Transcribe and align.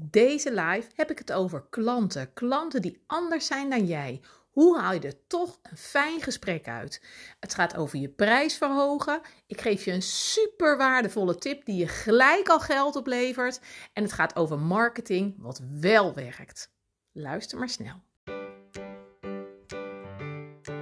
Deze 0.00 0.50
live 0.50 0.88
heb 0.94 1.10
ik 1.10 1.18
het 1.18 1.32
over 1.32 1.66
klanten. 1.70 2.32
Klanten 2.32 2.82
die 2.82 3.02
anders 3.06 3.46
zijn 3.46 3.70
dan 3.70 3.86
jij. 3.86 4.20
Hoe 4.50 4.78
haal 4.78 4.92
je 4.92 5.00
er 5.00 5.26
toch 5.26 5.58
een 5.62 5.76
fijn 5.76 6.22
gesprek 6.22 6.68
uit? 6.68 7.02
Het 7.40 7.54
gaat 7.54 7.76
over 7.76 7.98
je 7.98 8.08
prijs 8.08 8.56
verhogen. 8.56 9.20
Ik 9.46 9.60
geef 9.60 9.84
je 9.84 9.92
een 9.92 10.02
super 10.02 10.76
waardevolle 10.76 11.34
tip 11.34 11.64
die 11.64 11.76
je 11.76 11.88
gelijk 11.88 12.48
al 12.48 12.60
geld 12.60 12.96
oplevert. 12.96 13.60
En 13.92 14.02
het 14.02 14.12
gaat 14.12 14.36
over 14.36 14.58
marketing 14.58 15.34
wat 15.38 15.60
wel 15.80 16.14
werkt. 16.14 16.72
Luister 17.12 17.58
maar 17.58 17.68
snel. 17.68 18.02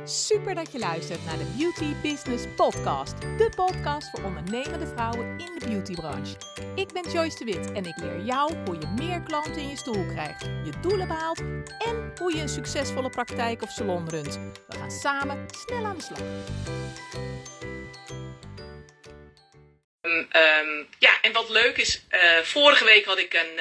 Super 0.09 0.55
dat 0.55 0.73
je 0.73 0.79
luistert 0.79 1.25
naar 1.25 1.39
de 1.39 1.47
Beauty 1.57 1.95
Business 2.03 2.45
Podcast. 2.57 3.21
De 3.21 3.53
podcast 3.57 4.11
voor 4.11 4.25
ondernemende 4.25 4.87
vrouwen 4.87 5.39
in 5.39 5.59
de 5.59 5.67
beautybranche. 5.67 6.37
Ik 6.75 6.93
ben 6.93 7.11
Joyce 7.11 7.39
de 7.39 7.45
Wit 7.45 7.73
en 7.73 7.85
ik 7.85 7.97
leer 7.97 8.25
jou 8.25 8.55
hoe 8.65 8.75
je 8.81 8.87
meer 8.99 9.21
klanten 9.21 9.57
in 9.57 9.69
je 9.69 9.77
stoel 9.77 10.07
krijgt, 10.07 10.43
je 10.43 10.73
doelen 10.81 11.09
behaalt 11.09 11.41
en 11.79 12.13
hoe 12.19 12.35
je 12.35 12.43
een 12.43 12.49
succesvolle 12.49 13.11
praktijk 13.11 13.63
of 13.63 13.71
salon 13.71 14.09
runt. 14.09 14.39
We 14.69 14.77
gaan 14.77 14.91
samen 14.91 15.47
snel 15.51 15.85
aan 15.85 15.97
de 15.97 16.03
slag. 16.03 16.21
Um, 20.07 20.29
um, 20.33 20.89
ja, 20.99 21.21
en 21.21 21.33
wat 21.33 21.49
leuk 21.49 21.77
is, 21.77 22.03
uh, 22.11 22.39
vorige 22.39 22.85
week 22.85 23.05
had 23.05 23.19
ik 23.19 23.35
een, 23.35 23.61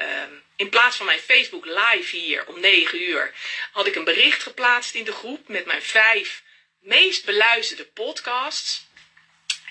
uh, 0.00 0.22
in 0.56 0.68
plaats 0.68 0.96
van 0.96 1.06
mijn 1.06 1.18
Facebook 1.18 1.64
live 1.64 2.16
hier 2.16 2.46
om 2.46 2.60
9 2.60 3.02
uur, 3.02 3.32
had 3.72 3.86
ik 3.86 3.94
een 3.94 4.04
bericht 4.04 4.42
geplaatst 4.42 4.94
in 4.94 5.04
de 5.04 5.12
groep 5.12 5.48
met 5.48 5.66
mijn 5.66 5.82
vijf 5.82 6.42
meest 6.80 7.24
beluisterde 7.24 7.84
podcasts. 7.84 8.86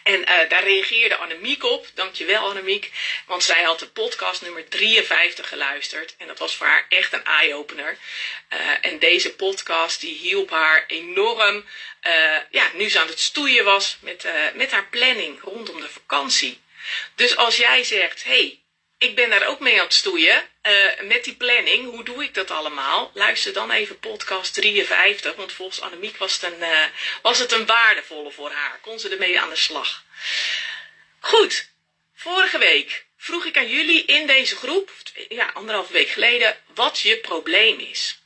En 0.05 0.19
uh, 0.19 0.49
daar 0.49 0.63
reageerde 0.63 1.15
Annemiek 1.15 1.63
op. 1.63 1.87
Dankjewel 1.93 2.49
Annemiek. 2.49 2.91
Want 3.25 3.43
zij 3.43 3.63
had 3.63 3.79
de 3.79 3.87
podcast 3.87 4.41
nummer 4.41 4.69
53 4.69 5.47
geluisterd. 5.47 6.15
En 6.17 6.27
dat 6.27 6.39
was 6.39 6.55
voor 6.55 6.67
haar 6.67 6.85
echt 6.89 7.13
een 7.13 7.23
eye-opener. 7.23 7.97
Uh, 8.53 8.59
en 8.81 8.99
deze 8.99 9.35
podcast 9.35 10.01
die 10.01 10.17
hielp 10.17 10.49
haar 10.49 10.83
enorm. 10.87 11.65
Uh, 12.07 12.37
ja, 12.49 12.71
nu 12.73 12.89
ze 12.89 12.99
aan 12.99 13.07
het 13.07 13.19
stoeien 13.19 13.63
was 13.63 13.97
met, 14.01 14.27
met 14.53 14.71
haar 14.71 14.87
planning 14.87 15.41
rondom 15.41 15.81
de 15.81 15.89
vakantie. 15.89 16.61
Dus 17.15 17.35
als 17.35 17.57
jij 17.57 17.83
zegt, 17.83 18.23
hey, 18.23 18.59
ik 18.97 19.15
ben 19.15 19.29
daar 19.29 19.47
ook 19.47 19.59
mee 19.59 19.79
aan 19.79 19.85
het 19.85 19.93
stoeien. 19.93 20.49
Uh, 20.63 21.01
met 21.01 21.23
die 21.23 21.35
planning, 21.35 21.89
hoe 21.89 22.03
doe 22.03 22.23
ik 22.23 22.33
dat 22.33 22.51
allemaal? 22.51 23.11
Luister 23.13 23.53
dan 23.53 23.71
even 23.71 23.99
podcast 23.99 24.53
53. 24.53 25.35
Want 25.35 25.51
volgens 25.51 25.81
Annemiek 25.81 26.17
was 26.17 26.33
het, 26.33 26.53
een, 26.53 26.59
uh, 26.59 26.85
was 27.21 27.39
het 27.39 27.51
een 27.51 27.65
waardevolle 27.65 28.31
voor 28.31 28.51
haar. 28.51 28.79
Kon 28.81 28.99
ze 28.99 29.09
ermee 29.09 29.39
aan 29.39 29.49
de 29.49 29.55
slag. 29.55 30.03
Goed, 31.19 31.69
vorige 32.15 32.57
week 32.57 33.05
vroeg 33.17 33.45
ik 33.45 33.57
aan 33.57 33.69
jullie 33.69 34.05
in 34.05 34.27
deze 34.27 34.55
groep, 34.55 34.91
ja, 35.29 35.51
anderhalve 35.53 35.93
week 35.93 36.09
geleden, 36.09 36.57
wat 36.73 36.99
je 36.99 37.17
probleem 37.17 37.79
is. 37.79 38.19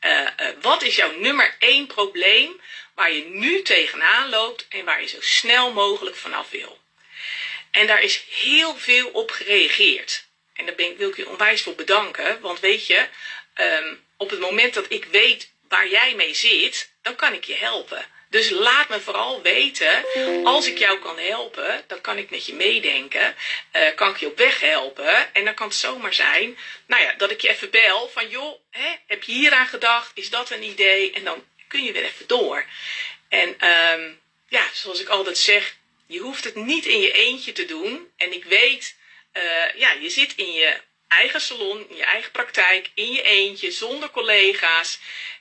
Uh, 0.00 0.28
wat 0.60 0.82
is 0.82 0.96
jouw 0.96 1.18
nummer 1.18 1.56
één 1.58 1.86
probleem 1.86 2.60
waar 2.94 3.12
je 3.12 3.24
nu 3.24 3.62
tegenaan 3.62 4.28
loopt 4.28 4.66
en 4.68 4.84
waar 4.84 5.00
je 5.00 5.08
zo 5.08 5.20
snel 5.20 5.72
mogelijk 5.72 6.16
vanaf 6.16 6.50
wil? 6.50 6.80
En 7.72 7.86
daar 7.86 8.02
is 8.02 8.24
heel 8.30 8.76
veel 8.76 9.08
op 9.08 9.30
gereageerd. 9.30 10.24
En 10.54 10.66
daar 10.66 10.74
wil 10.96 11.08
ik 11.08 11.16
je 11.16 11.28
onwijs 11.28 11.62
voor 11.62 11.74
bedanken. 11.74 12.40
Want 12.40 12.60
weet 12.60 12.86
je, 12.86 13.06
um, 13.56 14.04
op 14.16 14.30
het 14.30 14.40
moment 14.40 14.74
dat 14.74 14.86
ik 14.88 15.04
weet 15.04 15.52
waar 15.68 15.88
jij 15.88 16.14
mee 16.14 16.34
zit, 16.34 16.92
dan 17.02 17.16
kan 17.16 17.32
ik 17.32 17.44
je 17.44 17.54
helpen. 17.54 18.06
Dus 18.30 18.50
laat 18.50 18.88
me 18.88 19.00
vooral 19.00 19.42
weten, 19.42 20.04
als 20.44 20.66
ik 20.66 20.78
jou 20.78 20.98
kan 20.98 21.18
helpen, 21.18 21.84
dan 21.86 22.00
kan 22.00 22.18
ik 22.18 22.30
met 22.30 22.46
je 22.46 22.54
meedenken. 22.54 23.36
Uh, 23.72 23.94
kan 23.94 24.10
ik 24.10 24.16
je 24.16 24.26
op 24.26 24.38
weg 24.38 24.60
helpen. 24.60 25.34
En 25.34 25.44
dan 25.44 25.54
kan 25.54 25.66
het 25.66 25.76
zomaar 25.76 26.14
zijn, 26.14 26.58
nou 26.86 27.02
ja, 27.02 27.12
dat 27.12 27.30
ik 27.30 27.40
je 27.40 27.48
even 27.48 27.70
bel 27.70 28.08
van 28.08 28.28
joh, 28.28 28.60
hè, 28.70 28.94
heb 29.06 29.22
je 29.22 29.32
hier 29.32 29.52
aan 29.52 29.66
gedacht? 29.66 30.10
Is 30.14 30.30
dat 30.30 30.50
een 30.50 30.62
idee? 30.62 31.12
En 31.12 31.24
dan 31.24 31.44
kun 31.68 31.84
je 31.84 31.92
weer 31.92 32.04
even 32.04 32.26
door. 32.26 32.64
En 33.28 33.48
um, 33.48 34.20
ja, 34.48 34.64
zoals 34.72 35.00
ik 35.00 35.08
altijd 35.08 35.38
zeg, 35.38 35.76
je 36.12 36.18
hoeft 36.18 36.44
het 36.44 36.54
niet 36.54 36.86
in 36.86 37.00
je 37.00 37.12
eentje 37.12 37.52
te 37.52 37.64
doen. 37.64 38.12
En 38.16 38.32
ik 38.32 38.44
weet, 38.44 38.96
uh, 39.32 39.42
ja, 39.74 39.92
je 39.92 40.10
zit 40.10 40.34
in 40.36 40.52
je 40.52 40.80
eigen 41.08 41.40
salon, 41.40 41.86
in 41.88 41.96
je 41.96 42.04
eigen 42.04 42.30
praktijk, 42.30 42.90
in 42.94 43.12
je 43.12 43.22
eentje, 43.22 43.70
zonder 43.70 44.10
collega's. 44.10 44.98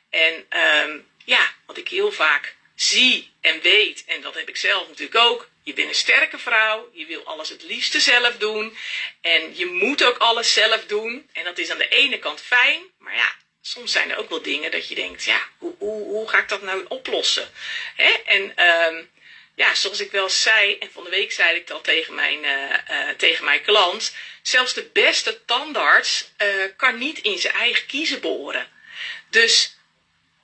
En 0.09 0.33
um, 0.59 1.07
ja, 1.25 1.53
wat 1.65 1.77
ik 1.77 1.87
heel 1.87 2.11
vaak 2.11 2.55
zie 2.75 3.31
en 3.41 3.61
weet, 3.61 4.03
en 4.05 4.21
dat 4.21 4.35
heb 4.35 4.49
ik 4.49 4.57
zelf 4.57 4.87
natuurlijk 4.87 5.19
ook. 5.25 5.49
Je 5.63 5.73
bent 5.73 5.89
een 5.89 5.95
sterke 5.95 6.37
vrouw, 6.37 6.89
je 6.93 7.05
wil 7.05 7.23
alles 7.23 7.49
het 7.49 7.63
liefste 7.63 7.99
zelf 7.99 8.37
doen. 8.37 8.77
En 9.21 9.57
je 9.57 9.65
moet 9.65 10.03
ook 10.03 10.17
alles 10.17 10.53
zelf 10.53 10.85
doen. 10.85 11.29
En 11.33 11.43
dat 11.43 11.57
is 11.57 11.69
aan 11.69 11.77
de 11.77 11.87
ene 11.87 12.19
kant 12.19 12.41
fijn, 12.41 12.81
maar 12.97 13.15
ja, 13.15 13.35
soms 13.61 13.91
zijn 13.91 14.11
er 14.11 14.17
ook 14.17 14.29
wel 14.29 14.41
dingen 14.41 14.71
dat 14.71 14.87
je 14.87 14.95
denkt, 14.95 15.23
ja, 15.23 15.47
hoe, 15.57 15.75
hoe, 15.77 16.03
hoe 16.03 16.29
ga 16.29 16.37
ik 16.37 16.49
dat 16.49 16.61
nou 16.61 16.85
oplossen? 16.87 17.51
Hè? 17.95 18.09
En 18.09 18.67
um, 18.67 19.09
ja, 19.55 19.75
zoals 19.75 19.99
ik 19.99 20.11
wel 20.11 20.29
zei, 20.29 20.77
en 20.77 20.91
van 20.91 21.03
de 21.03 21.09
week 21.09 21.31
zei 21.31 21.55
ik 21.55 21.67
dat 21.67 21.83
tegen 21.83 22.15
mijn, 22.15 22.43
uh, 22.43 22.51
uh, 22.91 23.09
tegen 23.17 23.45
mijn 23.45 23.61
klant, 23.61 24.15
zelfs 24.41 24.73
de 24.73 24.89
beste 24.93 25.45
tandarts 25.45 26.31
uh, 26.37 26.47
kan 26.77 26.97
niet 26.97 27.19
in 27.19 27.37
zijn 27.37 27.53
eigen 27.53 27.85
kiezen 27.85 28.19
boren. 28.19 28.67
Dus 29.29 29.75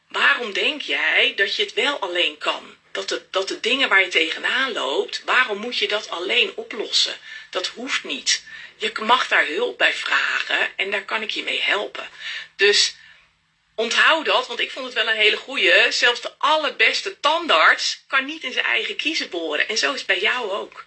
waarom 0.08 0.54
denk 0.54 0.82
jij 0.82 1.34
dat 1.36 1.56
je 1.56 1.64
het 1.64 1.74
wel 1.74 2.00
alleen 2.00 2.38
kan? 2.38 2.76
Dat 2.92 3.10
de, 3.10 3.22
dat 3.32 3.48
de 3.48 3.60
dingen 3.60 3.90
waar 3.90 4.02
je 4.02 4.08
tegenaan 4.08 4.72
loopt, 4.72 5.22
waarom 5.26 5.58
moet 5.58 5.78
je 5.78 5.88
dat 5.88 6.10
alleen 6.10 6.52
oplossen? 6.56 7.18
Dat 7.50 7.68
hoeft 7.68 8.04
niet. 8.04 8.44
Je 8.76 8.92
mag 9.02 9.28
daar 9.28 9.46
hulp 9.46 9.78
bij 9.78 9.94
vragen 9.94 10.72
en 10.76 10.92
daar 10.92 11.06
kan 11.06 11.22
ik 11.22 11.30
je 11.30 11.44
mee 11.44 11.62
helpen. 11.62 12.10
Dus 12.56 12.96
onthoud 13.78 14.26
dat, 14.26 14.48
want 14.48 14.60
ik 14.60 14.72
vond 14.72 14.86
het 14.86 14.94
wel 14.94 15.08
een 15.08 15.18
hele 15.18 15.38
goeie. 15.38 15.92
Zelfs 15.92 16.22
de 16.22 16.32
allerbeste 16.38 17.20
tandarts 17.20 18.04
kan 18.08 18.26
niet 18.26 18.44
in 18.44 18.52
zijn 18.52 18.66
eigen 18.66 18.96
kiezen 18.96 19.30
boren. 19.30 19.68
En 19.68 19.78
zo 19.78 19.92
is 19.94 19.98
het 19.98 20.08
bij 20.08 20.20
jou 20.20 20.52
ook. 20.52 20.86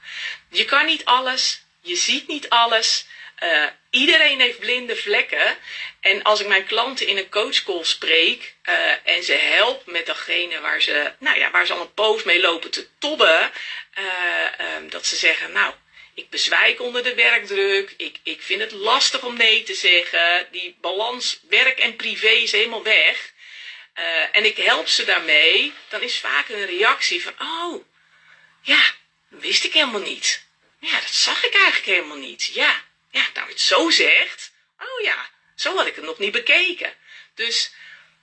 Je 0.48 0.64
kan 0.64 0.86
niet 0.86 1.04
alles, 1.04 1.62
je 1.80 1.96
ziet 1.96 2.26
niet 2.26 2.48
alles. 2.48 3.06
Uh, 3.42 3.64
iedereen 3.90 4.40
heeft 4.40 4.58
blinde 4.58 4.96
vlekken. 4.96 5.56
En 6.00 6.22
als 6.22 6.40
ik 6.40 6.46
mijn 6.46 6.66
klanten 6.66 7.06
in 7.06 7.16
een 7.16 7.28
coachcall 7.28 7.84
spreek 7.84 8.54
uh, 8.68 8.74
en 9.04 9.22
ze 9.22 9.32
help 9.32 9.86
met 9.86 10.06
degene 10.06 10.60
waar 10.60 10.82
ze, 10.82 11.12
nou 11.18 11.38
ja, 11.38 11.50
waar 11.50 11.66
ze 11.66 11.72
al 11.72 11.80
een 11.80 11.94
poos 11.94 12.22
mee 12.22 12.40
lopen 12.40 12.70
te 12.70 12.86
tobben, 12.98 13.50
uh, 13.98 14.76
um, 14.76 14.90
dat 14.90 15.06
ze 15.06 15.16
zeggen, 15.16 15.52
nou, 15.52 15.74
ik 16.14 16.30
bezwijk 16.30 16.80
onder 16.80 17.02
de 17.02 17.14
werkdruk. 17.14 17.94
Ik, 17.96 18.16
ik 18.22 18.42
vind 18.42 18.60
het 18.60 18.72
lastig 18.72 19.22
om 19.22 19.36
nee 19.36 19.62
te 19.62 19.74
zeggen. 19.74 20.48
Die 20.50 20.76
balans 20.80 21.40
werk 21.48 21.78
en 21.78 21.96
privé 21.96 22.28
is 22.28 22.52
helemaal 22.52 22.82
weg. 22.82 23.32
Uh, 23.98 24.36
en 24.36 24.44
ik 24.44 24.56
help 24.56 24.88
ze 24.88 25.04
daarmee. 25.04 25.72
Dan 25.88 26.02
is 26.02 26.18
vaak 26.18 26.48
een 26.48 26.66
reactie 26.66 27.22
van: 27.22 27.34
Oh, 27.38 27.84
ja, 28.62 28.94
dat 29.30 29.40
wist 29.40 29.64
ik 29.64 29.72
helemaal 29.72 30.00
niet. 30.00 30.48
Ja, 30.78 31.00
dat 31.00 31.14
zag 31.14 31.44
ik 31.44 31.54
eigenlijk 31.54 31.86
helemaal 31.86 32.16
niet. 32.16 32.50
Ja, 32.54 32.82
ja 33.10 33.26
nou 33.34 33.48
het 33.48 33.60
zo 33.60 33.90
zegt. 33.90 34.52
Oh 34.78 35.04
ja, 35.04 35.30
zo 35.54 35.76
had 35.76 35.86
ik 35.86 35.94
het 35.94 36.04
nog 36.04 36.18
niet 36.18 36.32
bekeken. 36.32 36.94
Dus 37.34 37.72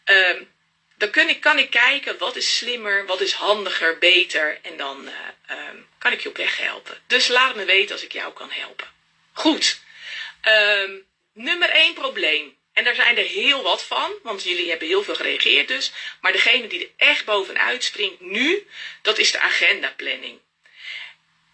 um, 0.05 0.51
dan 0.97 1.09
kun 1.09 1.29
ik, 1.29 1.41
kan 1.41 1.59
ik 1.59 1.69
kijken 1.69 2.17
wat 2.17 2.35
is 2.35 2.57
slimmer, 2.57 3.05
wat 3.05 3.21
is 3.21 3.31
handiger, 3.31 3.97
beter. 3.97 4.59
En 4.61 4.77
dan 4.77 5.07
uh, 5.07 5.67
um, 5.69 5.87
kan 5.97 6.11
ik 6.11 6.21
je 6.21 6.29
op 6.29 6.37
weg 6.37 6.57
helpen. 6.57 6.97
Dus 7.07 7.27
laat 7.27 7.55
me 7.55 7.65
weten 7.65 7.91
als 7.91 8.03
ik 8.03 8.13
jou 8.13 8.33
kan 8.33 8.51
helpen. 8.51 8.87
Goed. 9.33 9.79
Um, 10.47 11.05
nummer 11.33 11.69
1 11.69 11.93
probleem. 11.93 12.55
En 12.73 12.83
daar 12.83 12.95
zijn 12.95 13.17
er 13.17 13.23
heel 13.23 13.63
wat 13.63 13.83
van, 13.83 14.11
want 14.23 14.43
jullie 14.43 14.69
hebben 14.69 14.87
heel 14.87 15.03
veel 15.03 15.15
gereageerd 15.15 15.67
dus. 15.67 15.91
Maar 16.21 16.31
degene 16.31 16.67
die 16.67 16.79
er 16.79 17.07
echt 17.07 17.25
bovenuit 17.25 17.83
springt 17.83 18.19
nu, 18.19 18.67
dat 19.01 19.17
is 19.17 19.31
de 19.31 19.39
agendaplanning. 19.39 20.39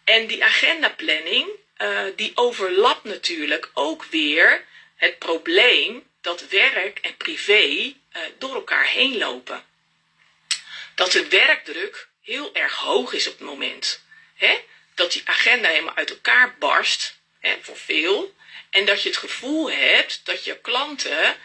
En 0.03 0.27
die 0.27 0.43
agendaplanning, 0.43 1.47
uh, 1.77 2.01
die 2.15 2.31
overlapt 2.35 3.03
natuurlijk 3.03 3.69
ook 3.73 4.03
weer 4.03 4.65
het 4.95 5.19
probleem 5.19 6.11
dat 6.23 6.47
werk 6.47 6.99
en 6.99 7.17
privé 7.17 7.63
uh, 7.63 7.93
door 8.37 8.55
elkaar 8.55 8.85
heen 8.85 9.17
lopen. 9.17 9.65
Dat 10.95 11.11
de 11.11 11.27
werkdruk 11.27 12.07
heel 12.21 12.55
erg 12.55 12.73
hoog 12.73 13.13
is 13.13 13.27
op 13.27 13.33
het 13.33 13.47
moment. 13.47 14.03
Hè? 14.35 14.63
Dat 14.95 15.11
die 15.11 15.21
agenda 15.25 15.69
helemaal 15.69 15.95
uit 15.95 16.09
elkaar 16.09 16.57
barst, 16.57 17.19
hè, 17.39 17.57
voor 17.61 17.77
veel. 17.77 18.35
En 18.69 18.85
dat 18.85 19.03
je 19.03 19.09
het 19.09 19.17
gevoel 19.17 19.71
hebt 19.71 20.21
dat 20.23 20.43
je 20.43 20.59
klanten, 20.61 21.37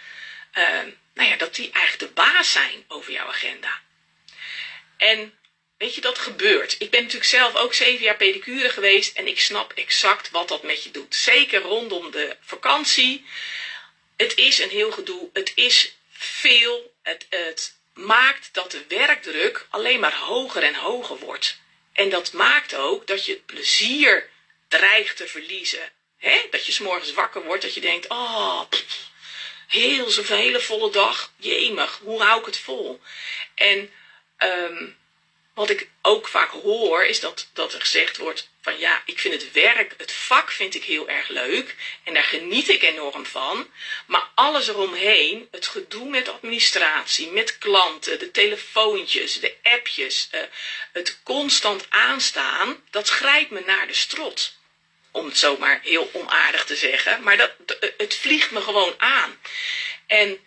uh, 0.55 0.69
nou 1.15 1.29
ja, 1.29 1.37
dat 1.37 1.55
die 1.55 1.71
eigenlijk 1.71 1.99
de 1.99 2.23
baas 2.23 2.53
zijn 2.53 2.85
over 2.89 3.13
jouw 3.13 3.29
agenda. 3.29 3.81
En 4.97 5.39
weet 5.79 5.95
je, 5.95 6.01
dat 6.01 6.19
gebeurt. 6.19 6.77
Ik 6.79 6.91
ben 6.91 7.01
natuurlijk 7.03 7.31
zelf 7.31 7.55
ook 7.55 7.75
zeven 7.75 8.05
jaar 8.05 8.17
pedicure 8.17 8.69
geweest 8.69 9.17
en 9.17 9.27
ik 9.27 9.41
snap 9.41 9.73
exact 9.73 10.31
wat 10.31 10.49
dat 10.49 10.63
met 10.63 10.83
je 10.83 10.91
doet. 10.91 11.15
Zeker 11.15 11.61
rondom 11.61 12.11
de 12.11 12.37
vakantie 12.41 13.27
het 14.19 14.37
is 14.37 14.59
een 14.59 14.71
heel 14.71 14.91
gedoe. 14.91 15.31
Het 15.33 15.53
is 15.55 15.97
veel. 16.13 16.95
Het, 17.03 17.27
het 17.31 17.77
maakt 17.95 18.49
dat 18.53 18.71
de 18.71 18.85
werkdruk 18.89 19.67
alleen 19.71 20.01
maar 20.01 20.15
hoger 20.15 20.63
en 20.63 20.75
hoger 20.75 21.19
wordt. 21.19 21.59
En 21.93 22.11
dat 22.11 22.33
maakt 22.33 22.75
ook 22.75 23.07
dat 23.07 23.25
je 23.25 23.33
het 23.33 23.47
plezier 23.47 24.29
dreigt 24.69 25.17
te 25.17 25.27
verliezen. 25.27 25.93
Hè? 26.17 26.47
Dat 26.51 26.67
je 26.67 26.73
s'morgens 26.73 27.13
wakker 27.13 27.43
wordt, 27.43 27.63
dat 27.63 27.75
je 27.75 27.81
denkt, 27.81 28.09
oh, 28.09 28.63
heel 29.67 30.11
zo'n 30.11 30.25
hele 30.25 30.61
volle 30.61 30.91
dag. 30.91 31.33
Jemig, 31.37 32.01
hoe 32.03 32.23
hou 32.23 32.41
ik 32.41 32.47
het 32.47 32.59
vol? 32.59 33.01
En 33.55 33.93
um, 34.39 34.97
wat 35.59 35.71
ik 35.71 35.89
ook 36.03 36.29
vaak 36.29 36.51
hoor, 36.51 37.05
is 37.05 37.21
dat, 37.21 37.49
dat 37.53 37.73
er 37.73 37.81
gezegd 37.81 38.17
wordt 38.17 38.49
van 38.61 38.79
ja, 38.79 39.03
ik 39.05 39.19
vind 39.19 39.35
het 39.35 39.53
werk, 39.53 39.95
het 39.97 40.13
vak 40.13 40.51
vind 40.51 40.75
ik 40.75 40.85
heel 40.85 41.09
erg 41.09 41.29
leuk 41.29 41.75
en 42.05 42.15
daar 42.15 42.23
geniet 42.23 42.69
ik 42.69 42.83
enorm 42.83 43.27
van. 43.27 43.71
Maar 44.07 44.29
alles 44.35 44.69
eromheen, 44.69 45.49
het 45.51 45.67
gedoe 45.67 46.09
met 46.09 46.29
administratie, 46.29 47.31
met 47.31 47.59
klanten, 47.59 48.19
de 48.19 48.31
telefoontjes, 48.31 49.41
de 49.41 49.55
appjes, 49.63 50.29
uh, 50.35 50.41
het 50.93 51.21
constant 51.23 51.87
aanstaan, 51.89 52.83
dat 52.91 53.09
grijpt 53.09 53.51
me 53.51 53.63
naar 53.67 53.87
de 53.87 53.95
strot. 53.95 54.57
Om 55.11 55.27
het 55.27 55.39
zomaar 55.39 55.81
heel 55.83 56.11
onaardig 56.13 56.65
te 56.65 56.77
zeggen. 56.77 57.23
Maar 57.23 57.37
dat, 57.37 57.53
het 57.97 58.15
vliegt 58.15 58.51
me 58.51 58.61
gewoon 58.61 58.95
aan. 58.99 59.39
En 60.07 60.39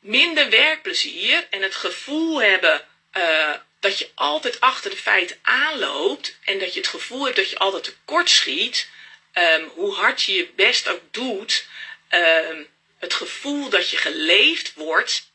minder 0.00 0.50
werkplezier 0.50 1.46
en 1.50 1.62
het 1.62 1.74
gevoel 1.74 2.42
hebben 2.42 2.86
uh, 3.16 3.54
dat 3.80 3.98
je 3.98 4.10
altijd 4.14 4.60
achter 4.60 4.90
de 4.90 4.96
feiten 4.96 5.38
aanloopt 5.42 6.38
en 6.44 6.58
dat 6.58 6.74
je 6.74 6.80
het 6.80 6.88
gevoel 6.88 7.24
hebt 7.24 7.36
dat 7.36 7.50
je 7.50 7.58
altijd 7.58 7.84
tekort 7.84 8.30
schiet, 8.30 8.88
um, 9.34 9.68
hoe 9.74 9.94
hard 9.94 10.22
je 10.22 10.32
je 10.34 10.50
best 10.56 10.88
ook 10.88 11.02
doet, 11.10 11.66
um, 12.10 12.68
het 12.98 13.14
gevoel 13.14 13.68
dat 13.68 13.90
je 13.90 13.96
geleefd 13.96 14.74
wordt. 14.74 15.30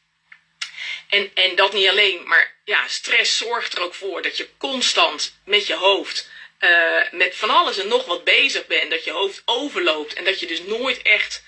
En, 1.10 1.32
en 1.34 1.56
dat 1.56 1.74
niet 1.74 1.88
alleen, 1.88 2.28
maar 2.28 2.56
ja, 2.66 2.88
stress 2.88 3.38
zorgt 3.38 3.74
er 3.74 3.82
ook 3.82 3.94
voor 3.94 4.22
dat 4.22 4.38
je 4.38 4.50
constant 4.58 5.34
met 5.46 5.68
je 5.68 5.76
hoofd 5.76 6.30
uh, 6.64 7.12
met 7.12 7.36
van 7.36 7.50
alles 7.50 7.78
en 7.78 7.88
nog 7.88 8.06
wat 8.06 8.24
bezig 8.24 8.66
bent, 8.68 8.92
dat 8.92 9.04
je 9.04 9.12
hoofd 9.12 9.42
overloopt 9.46 10.14
en 10.14 10.24
dat 10.24 10.40
je 10.40 10.46
dus 10.46 10.62
nooit 10.62 11.02
echt 11.02 11.44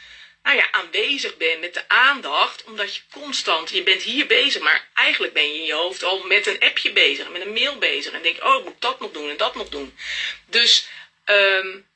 nou 0.45 0.57
ja, 0.57 0.71
aanwezig 0.71 1.37
bent 1.37 1.59
met 1.59 1.73
de 1.73 1.89
aandacht, 1.89 2.63
omdat 2.63 2.95
je 2.95 3.01
constant, 3.11 3.69
je 3.69 3.83
bent 3.83 4.01
hier 4.01 4.27
bezig, 4.27 4.61
maar 4.61 4.87
eigenlijk 4.93 5.33
ben 5.33 5.51
je 5.51 5.59
in 5.59 5.65
je 5.65 5.73
hoofd 5.73 6.03
al 6.03 6.23
met 6.23 6.47
een 6.47 6.59
appje 6.59 6.91
bezig, 6.91 7.29
met 7.29 7.41
een 7.41 7.53
mail 7.53 7.77
bezig 7.77 8.13
en 8.13 8.21
denk, 8.21 8.43
oh, 8.43 8.59
ik 8.59 8.63
moet 8.63 8.81
dat 8.81 8.99
nog 8.99 9.11
doen 9.11 9.29
en 9.29 9.37
dat 9.37 9.55
nog 9.55 9.69
doen. 9.69 9.97
Dus 10.45 10.87
um, 11.25 11.87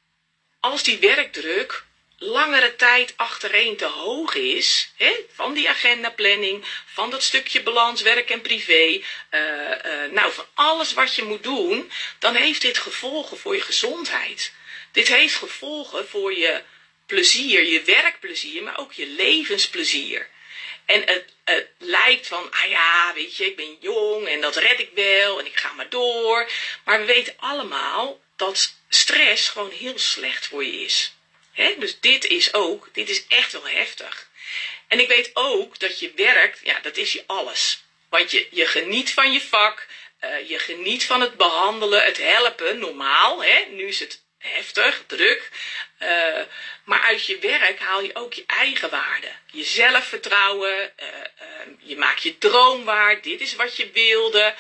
als 0.59 0.83
die 0.83 0.97
werkdruk 0.97 1.83
langere 2.17 2.75
tijd 2.75 3.13
achtereen 3.15 3.75
te 3.75 3.85
hoog 3.85 4.35
is, 4.35 4.91
hè, 4.95 5.11
van 5.33 5.53
die 5.53 5.69
agendaplanning, 5.69 6.65
van 6.85 7.09
dat 7.09 7.23
stukje 7.23 7.63
balans, 7.63 8.01
werk 8.01 8.29
en 8.29 8.41
privé, 8.41 8.73
uh, 8.83 9.01
uh, 9.31 10.11
nou, 10.11 10.31
van 10.31 10.45
alles 10.53 10.93
wat 10.93 11.15
je 11.15 11.23
moet 11.23 11.43
doen, 11.43 11.91
dan 12.19 12.35
heeft 12.35 12.61
dit 12.61 12.77
gevolgen 12.77 13.37
voor 13.37 13.55
je 13.55 13.61
gezondheid. 13.61 14.53
Dit 14.91 15.07
heeft 15.07 15.35
gevolgen 15.35 16.07
voor 16.07 16.33
je 16.33 16.61
plezier, 17.09 17.63
je 17.63 17.81
werkplezier, 17.81 18.63
maar 18.63 18.77
ook 18.77 18.93
je 18.93 19.07
levensplezier. 19.07 20.29
En 20.85 21.03
het, 21.05 21.25
lijkt 21.77 22.27
van, 22.27 22.51
ah 22.51 22.69
ja, 22.69 23.11
weet 23.13 23.37
je, 23.37 23.45
ik 23.45 23.55
ben 23.55 23.77
jong 23.79 24.27
en 24.27 24.41
dat 24.41 24.55
red 24.55 24.79
ik 24.79 24.89
wel 24.95 25.39
en 25.39 25.45
ik 25.45 25.59
ga 25.59 25.71
maar 25.71 25.89
door. 25.89 26.49
Maar 26.85 26.99
we 26.99 27.05
weten 27.05 27.33
allemaal 27.37 28.21
dat 28.35 28.73
stress 28.89 29.49
gewoon 29.49 29.71
heel 29.71 29.99
slecht 29.99 30.47
voor 30.47 30.65
je 30.65 30.81
is. 30.81 31.13
Dus 31.77 31.99
dit 31.99 32.25
is 32.25 32.53
ook, 32.53 32.89
dit 32.93 33.09
is 33.09 33.27
echt 33.27 33.51
wel 33.51 33.67
heftig. 33.67 34.29
En 34.87 34.99
ik 34.99 35.07
weet 35.07 35.29
ook 35.33 35.79
dat 35.79 35.99
je 35.99 36.11
werkt, 36.15 36.59
ja, 36.63 36.79
dat 36.79 36.97
is 36.97 37.13
je 37.13 37.23
alles. 37.27 37.83
Want 38.09 38.31
je, 38.31 38.47
je 38.51 38.65
geniet 38.65 39.13
van 39.13 39.31
je 39.31 39.41
vak, 39.41 39.87
uh, 40.23 40.49
je 40.49 40.59
geniet 40.59 41.05
van 41.05 41.21
het 41.21 41.37
behandelen, 41.37 42.03
het 42.03 42.17
helpen, 42.17 42.79
normaal. 42.79 43.43
Nu 43.69 43.87
is 43.87 43.99
het 43.99 44.23
heftig, 44.39 45.03
druk. 45.07 45.49
Uh, 45.99 46.41
maar 46.83 47.01
uit 47.01 47.25
je 47.25 47.39
werk 47.39 47.79
haal 47.79 48.01
je 48.01 48.15
ook 48.15 48.33
je 48.33 48.43
eigen 48.47 48.89
waarde. 48.89 49.31
Je 49.51 49.63
zelfvertrouwen. 49.63 50.93
Uh, 50.99 51.07
uh, 51.07 51.73
je 51.79 51.97
maakt 51.97 52.23
je 52.23 52.37
droom 52.37 52.83
waar. 52.83 53.21
Dit 53.21 53.41
is 53.41 53.55
wat 53.55 53.77
je 53.77 53.91
wilde. 53.91 54.55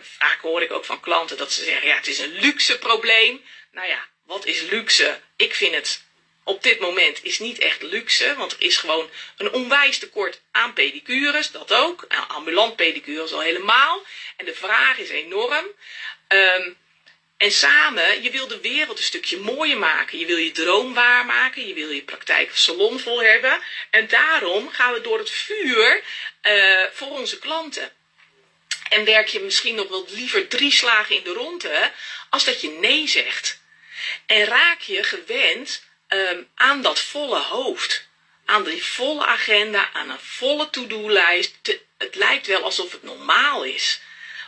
vaak 0.00 0.40
hoor 0.40 0.62
ik 0.62 0.72
ook 0.72 0.84
van 0.84 1.00
klanten 1.00 1.36
dat 1.36 1.52
ze 1.52 1.64
zeggen: 1.64 1.88
ja, 1.88 1.96
het 1.96 2.06
is 2.06 2.18
een 2.18 2.38
luxe 2.38 2.78
probleem. 2.78 3.44
Nou 3.72 3.88
ja, 3.88 4.06
wat 4.24 4.46
is 4.46 4.60
luxe? 4.60 5.20
Ik 5.36 5.54
vind 5.54 5.74
het 5.74 6.04
op 6.46 6.62
dit 6.62 6.80
moment 6.80 7.24
is 7.24 7.38
niet 7.38 7.58
echt 7.58 7.82
luxe, 7.82 8.34
want 8.36 8.52
er 8.52 8.60
is 8.60 8.76
gewoon 8.76 9.10
een 9.36 9.52
onwijs 9.52 9.98
tekort 9.98 10.40
aan 10.50 10.72
pedicures, 10.72 11.50
dat 11.50 11.72
ook. 11.72 12.06
Ambulant 12.28 12.76
pedicures 12.76 13.32
al 13.32 13.40
helemaal. 13.40 14.02
En 14.36 14.44
de 14.44 14.54
vraag 14.54 14.98
is 14.98 15.08
enorm. 15.08 15.66
Um, 16.28 16.76
en 17.36 17.52
samen, 17.52 18.22
je 18.22 18.30
wil 18.30 18.46
de 18.46 18.60
wereld 18.60 18.98
een 18.98 19.04
stukje 19.04 19.38
mooier 19.38 19.78
maken. 19.78 20.18
Je 20.18 20.26
wil 20.26 20.36
je 20.36 20.52
droom 20.52 20.94
waarmaken. 20.94 21.68
Je 21.68 21.74
wil 21.74 21.90
je 21.90 22.02
praktijk 22.02 22.50
salon 22.56 23.00
vol 23.00 23.22
hebben. 23.22 23.60
En 23.90 24.08
daarom 24.08 24.70
gaan 24.70 24.92
we 24.92 25.00
door 25.00 25.18
het 25.18 25.30
vuur 25.30 26.02
uh, 26.42 26.84
voor 26.92 27.10
onze 27.10 27.38
klanten. 27.38 27.92
En 28.88 29.04
werk 29.04 29.28
je 29.28 29.40
misschien 29.40 29.74
nog 29.74 29.88
wel 29.88 30.06
liever 30.08 30.48
drie 30.48 30.72
slagen 30.72 31.16
in 31.16 31.24
de 31.24 31.32
ronde 31.32 31.92
als 32.30 32.44
dat 32.44 32.60
je 32.60 32.68
nee 32.68 33.08
zegt. 33.08 33.60
En 34.26 34.44
raak 34.44 34.80
je 34.80 35.02
gewend 35.02 35.84
um, 36.08 36.48
aan 36.54 36.82
dat 36.82 37.00
volle 37.00 37.38
hoofd. 37.38 38.08
Aan 38.44 38.64
die 38.64 38.84
volle 38.84 39.26
agenda, 39.26 39.90
aan 39.92 40.10
een 40.10 40.20
volle 40.20 40.70
to-do-lijst. 40.70 41.54
Het 41.98 42.14
lijkt 42.14 42.46
wel 42.46 42.62
alsof 42.62 42.92
het 42.92 43.02
normaal 43.02 43.64
is. 43.64 44.00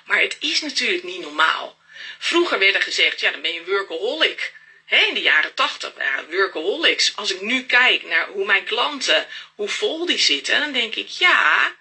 Maar 0.05 0.21
het 0.21 0.37
is 0.41 0.61
natuurlijk 0.61 1.03
niet 1.03 1.21
normaal. 1.21 1.78
Vroeger 2.19 2.59
werd 2.59 2.75
er 2.75 2.83
gezegd, 2.83 3.21
ja, 3.21 3.31
dan 3.31 3.41
ben 3.41 3.53
je 3.53 3.65
workaholic. 3.65 4.53
He, 4.85 5.05
in 5.05 5.15
de 5.15 5.21
jaren 5.21 5.55
tachtig 5.55 5.93
waren 5.95 6.31
workaholics. 6.31 7.17
Als 7.17 7.35
ik 7.35 7.41
nu 7.41 7.65
kijk 7.65 8.03
naar 8.03 8.29
hoe 8.29 8.45
mijn 8.45 8.65
klanten, 8.65 9.27
hoe 9.55 9.69
vol 9.69 10.07
die 10.07 10.19
zitten, 10.19 10.61
dan 10.61 10.73
denk 10.73 10.95
ik, 10.95 11.09
ja, 11.09 11.73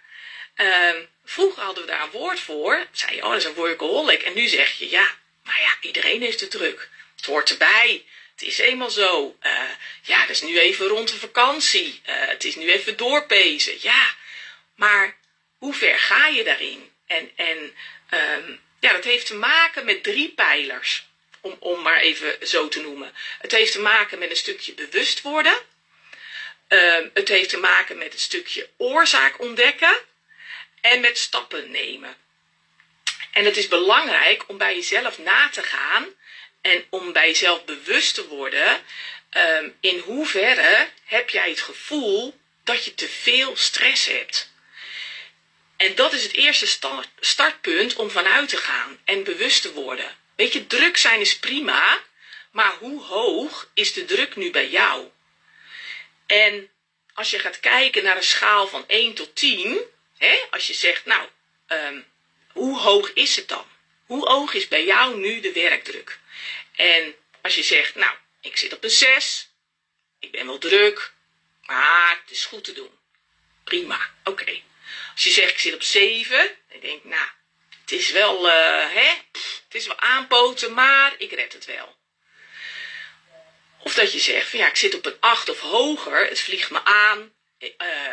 uh, 0.58 0.96
vroeger 1.26 1.64
hadden 1.64 1.86
we 1.86 1.92
daar 1.92 2.04
een 2.04 2.12
woord 2.12 2.40
voor. 2.40 2.86
Zei 2.92 3.16
je, 3.16 3.24
oh, 3.24 3.30
dat 3.30 3.40
is 3.40 3.46
een 3.46 3.54
workaholic. 3.54 4.22
En 4.22 4.34
nu 4.34 4.48
zeg 4.48 4.78
je, 4.78 4.90
ja, 4.90 5.16
maar 5.44 5.62
ja, 5.62 5.78
iedereen 5.82 6.22
heeft 6.22 6.40
het 6.40 6.52
druk. 6.52 6.90
Het 7.16 7.26
hoort 7.26 7.50
erbij. 7.50 8.06
Het 8.32 8.48
is 8.48 8.58
eenmaal 8.58 8.90
zo. 8.90 9.38
Uh, 9.44 9.52
ja, 10.02 10.22
dat 10.22 10.30
is 10.30 10.42
nu 10.42 10.60
even 10.60 10.88
rond 10.88 11.10
de 11.10 11.18
vakantie. 11.18 12.02
Uh, 12.10 12.16
het 12.16 12.44
is 12.44 12.56
nu 12.56 12.72
even 12.72 12.98
doorpezen. 12.98 13.78
Ja, 13.82 14.16
maar 14.76 15.18
hoe 15.58 15.74
ver 15.74 16.00
ga 16.00 16.28
je 16.28 16.44
daarin? 16.44 16.92
En, 17.08 17.32
en 17.36 17.76
um, 18.12 18.60
ja, 18.80 18.92
dat 18.94 19.04
heeft 19.04 19.26
te 19.26 19.36
maken 19.36 19.86
met 19.86 20.04
drie 20.04 20.30
pijlers, 20.30 21.08
om, 21.42 21.56
om 21.60 21.82
maar 21.82 22.00
even 22.00 22.48
zo 22.48 22.68
te 22.68 22.82
noemen. 22.82 23.14
Het 23.40 23.52
heeft 23.52 23.72
te 23.72 23.82
maken 23.82 24.20
met 24.20 24.30
een 24.30 24.36
stukje 24.36 24.74
bewust 24.74 25.22
worden. 25.22 25.58
Uh, 26.70 26.98
het 27.14 27.28
heeft 27.28 27.50
te 27.50 27.58
maken 27.58 27.98
met 27.98 28.14
een 28.14 28.20
stukje 28.20 28.70
oorzaak 28.78 29.42
ontdekken 29.42 29.98
en 30.82 31.00
met 31.00 31.18
stappen 31.18 31.72
nemen. 31.72 32.16
En 33.32 33.46
het 33.46 33.58
is 33.58 33.68
belangrijk 33.68 34.44
om 34.50 34.58
bij 34.58 34.76
jezelf 34.76 35.18
na 35.18 35.50
te 35.50 35.64
gaan 35.64 36.08
en 36.62 36.86
om 36.90 37.14
bij 37.14 37.28
jezelf 37.28 37.66
bewust 37.66 38.16
te 38.16 38.28
worden 38.28 38.82
um, 39.32 39.78
in 39.80 40.00
hoeverre 40.00 40.88
heb 41.06 41.30
jij 41.30 41.50
het 41.50 41.62
gevoel 41.62 42.40
dat 42.64 42.86
je 42.86 42.96
te 42.96 43.10
veel 43.10 43.56
stress 43.56 44.06
hebt. 44.06 44.52
En 45.78 45.96
dat 45.96 46.14
is 46.14 46.24
het 46.24 46.34
eerste 46.34 46.68
start, 46.68 47.08
startpunt 47.20 47.96
om 47.96 48.10
vanuit 48.10 48.50
te 48.50 48.58
gaan 48.58 49.00
en 49.06 49.24
bewust 49.24 49.62
te 49.62 49.74
worden. 49.74 50.16
Weet 50.36 50.54
je, 50.54 50.68
druk 50.68 50.98
zijn 50.98 51.20
is 51.20 51.40
prima, 51.40 52.02
maar 52.52 52.76
hoe 52.80 53.04
hoog 53.04 53.70
is 53.74 53.94
de 53.94 54.06
druk 54.06 54.36
nu 54.36 54.52
bij 54.52 54.70
jou? 54.70 55.10
En 56.26 56.70
als 57.14 57.30
je 57.30 57.40
gaat 57.40 57.60
kijken 57.60 58.04
naar 58.04 58.18
een 58.18 58.24
schaal 58.24 58.68
van 58.68 58.84
1 58.88 59.14
tot 59.14 59.36
10, 59.36 59.80
hè, 60.18 60.46
als 60.50 60.68
je 60.68 60.74
zegt, 60.74 61.06
nou, 61.06 61.28
um, 61.68 62.06
hoe 62.52 62.80
hoog 62.80 63.14
is 63.14 63.36
het 63.36 63.48
dan? 63.48 63.66
Hoe 64.06 64.28
hoog 64.28 64.54
is 64.54 64.68
bij 64.68 64.86
jou 64.86 65.18
nu 65.18 65.40
de 65.40 65.52
werkdruk? 65.52 66.20
En 66.76 67.16
als 67.42 67.56
je 67.56 67.64
zegt, 67.64 67.96
nou, 67.96 68.16
ik 68.42 68.58
zit 68.58 68.74
op 68.74 68.84
een 68.84 68.90
6, 68.90 69.50
ik 70.20 70.32
ben 70.32 70.46
wel 70.46 70.58
druk, 70.58 71.14
maar 71.66 72.20
het 72.22 72.32
is 72.32 72.46
goed 72.46 72.64
te 72.64 72.74
doen. 72.74 72.92
Prima, 73.64 74.10
oké. 74.24 74.62
Als 75.14 75.24
je 75.24 75.30
zegt 75.30 75.52
ik 75.52 75.60
zit 75.60 75.74
op 75.74 75.84
7, 75.84 76.38
dan 76.72 76.80
denk 76.80 76.98
ik, 76.98 77.04
nou, 77.04 77.28
het 77.82 77.92
is 77.92 78.12
wel, 78.12 78.48
uh, 78.48 78.54
hè, 78.94 79.10
het 79.66 79.76
is 79.76 79.88
wel 79.88 80.00
aanpoten, 80.00 80.74
maar 80.74 81.16
ik 81.18 81.32
red 81.32 81.54
het 81.54 81.66
wel. 81.66 81.96
Of 83.84 83.94
dat 83.94 84.14
je 84.14 84.20
zegt 84.20 84.50
van 84.50 84.60
ja, 84.60 84.68
ik 84.68 84.76
zit 84.76 84.96
op 84.96 85.06
een 85.06 85.18
8 85.20 85.50
of 85.50 85.60
hoger, 85.60 86.28
het 86.28 86.40
vliegt 86.40 86.70
me 86.70 86.84
aan. 86.84 87.36
Uh, 87.60 87.70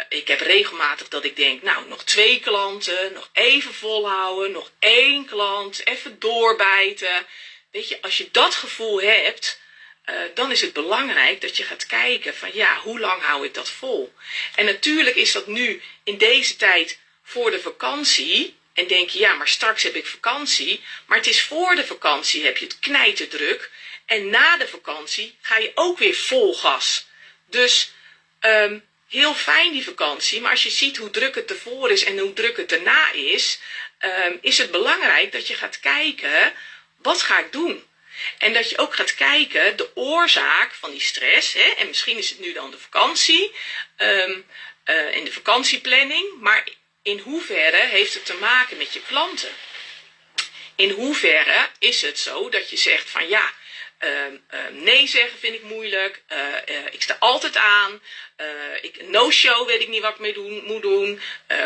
ik 0.08 0.28
heb 0.28 0.40
regelmatig 0.40 1.08
dat 1.08 1.24
ik 1.24 1.36
denk, 1.36 1.62
nou, 1.62 1.88
nog 1.88 2.04
twee 2.04 2.40
klanten, 2.40 3.12
nog 3.12 3.30
even 3.32 3.74
volhouden, 3.74 4.50
nog 4.50 4.70
één 4.78 5.26
klant, 5.26 5.86
even 5.86 6.18
doorbijten. 6.18 7.26
Weet 7.70 7.88
je, 7.88 8.02
als 8.02 8.16
je 8.16 8.30
dat 8.30 8.54
gevoel 8.54 9.00
hebt, 9.00 9.60
uh, 10.06 10.16
dan 10.34 10.50
is 10.50 10.60
het 10.60 10.72
belangrijk 10.72 11.40
dat 11.40 11.56
je 11.56 11.62
gaat 11.62 11.86
kijken 11.86 12.34
van 12.34 12.50
ja, 12.52 12.76
hoe 12.76 12.98
lang 12.98 13.22
hou 13.22 13.46
ik 13.46 13.54
dat 13.54 13.70
vol? 13.70 14.14
En 14.54 14.64
natuurlijk 14.64 15.16
is 15.16 15.32
dat 15.32 15.46
nu 15.46 15.82
in 16.04 16.18
deze 16.18 16.56
tijd 16.56 16.98
voor 17.22 17.50
de 17.50 17.60
vakantie. 17.60 18.56
En 18.72 18.86
denk 18.86 19.10
je, 19.10 19.18
ja, 19.18 19.34
maar 19.34 19.48
straks 19.48 19.82
heb 19.82 19.94
ik 19.94 20.06
vakantie. 20.06 20.82
Maar 21.06 21.18
het 21.18 21.26
is 21.26 21.42
voor 21.42 21.74
de 21.74 21.86
vakantie 21.86 22.44
heb 22.44 22.56
je 22.56 22.64
het 22.64 22.78
knijterdruk. 22.78 23.70
En 24.06 24.30
na 24.30 24.56
de 24.56 24.68
vakantie 24.68 25.36
ga 25.40 25.58
je 25.58 25.72
ook 25.74 25.98
weer 25.98 26.14
vol 26.14 26.54
gas. 26.54 27.06
Dus 27.46 27.92
ehm, 28.40 28.78
heel 29.08 29.34
fijn 29.34 29.72
die 29.72 29.84
vakantie. 29.84 30.40
Maar 30.40 30.50
als 30.50 30.62
je 30.62 30.70
ziet 30.70 30.96
hoe 30.96 31.10
druk 31.10 31.34
het 31.34 31.50
ervoor 31.50 31.90
is 31.90 32.04
en 32.04 32.18
hoe 32.18 32.32
druk 32.32 32.56
het 32.56 32.72
erna 32.72 33.12
is, 33.12 33.58
um, 34.00 34.38
is 34.40 34.58
het 34.58 34.70
belangrijk 34.70 35.32
dat 35.32 35.46
je 35.46 35.54
gaat 35.54 35.80
kijken, 35.80 36.52
wat 36.96 37.22
ga 37.22 37.38
ik 37.38 37.52
doen? 37.52 37.84
En 38.38 38.52
dat 38.52 38.70
je 38.70 38.78
ook 38.78 38.94
gaat 38.94 39.14
kijken, 39.14 39.76
de 39.76 39.96
oorzaak 39.96 40.74
van 40.74 40.90
die 40.90 41.00
stress, 41.00 41.52
hè, 41.52 41.74
en 41.78 41.86
misschien 41.86 42.18
is 42.18 42.30
het 42.30 42.38
nu 42.38 42.52
dan 42.52 42.70
de 42.70 42.78
vakantie, 42.78 43.52
um, 43.98 44.46
uh, 44.84 45.16
in 45.16 45.24
de 45.24 45.32
vakantieplanning, 45.32 46.40
maar 46.40 46.68
in 47.02 47.18
hoeverre 47.18 47.86
heeft 47.86 48.14
het 48.14 48.26
te 48.26 48.34
maken 48.34 48.76
met 48.76 48.92
je 48.92 49.00
klanten? 49.06 49.52
In 50.76 50.90
hoeverre 50.90 51.68
is 51.78 52.02
het 52.02 52.18
zo 52.18 52.48
dat 52.48 52.70
je 52.70 52.76
zegt 52.76 53.10
van 53.10 53.28
ja, 53.28 53.52
Ehm, 53.52 53.52
ehm, 53.52 53.63
nee 54.70 55.06
zeggen 55.06 55.38
vind 55.38 55.54
ik 55.54 55.62
moeilijk. 55.62 56.22
Eh, 56.26 56.54
eh, 56.54 56.86
ik 56.90 57.02
sta 57.02 57.16
altijd 57.18 57.56
aan. 57.56 58.02
Uh, 58.36 58.46
ik, 58.80 59.08
no-show 59.08 59.66
weet 59.66 59.80
ik 59.80 59.88
niet 59.88 60.02
wat 60.02 60.10
ik 60.10 60.18
mee 60.18 60.32
doen, 60.32 60.64
moet 60.64 60.82
doen. 60.82 61.20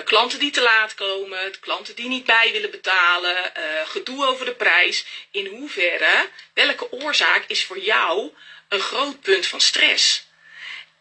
klanten 0.05 0.39
die 0.39 0.51
te 0.51 0.61
laat 0.61 0.95
komen. 0.95 1.61
Klanten 1.61 1.95
die 1.95 2.09
niet 2.09 2.25
bij 2.25 2.53
willen 2.53 2.71
betalen. 2.71 3.53
gedoe 3.85 4.27
over 4.27 4.45
de 4.45 4.55
prijs. 4.55 5.07
In 5.31 5.47
hoeverre, 5.47 6.29
welke 6.55 6.93
oorzaak 6.93 7.45
is 7.47 7.65
voor 7.65 7.79
jou 7.79 8.33
een 8.69 8.81
groot 8.81 9.21
punt 9.21 9.47
van 9.47 9.61
stress? 9.61 10.27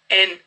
En 0.07 0.41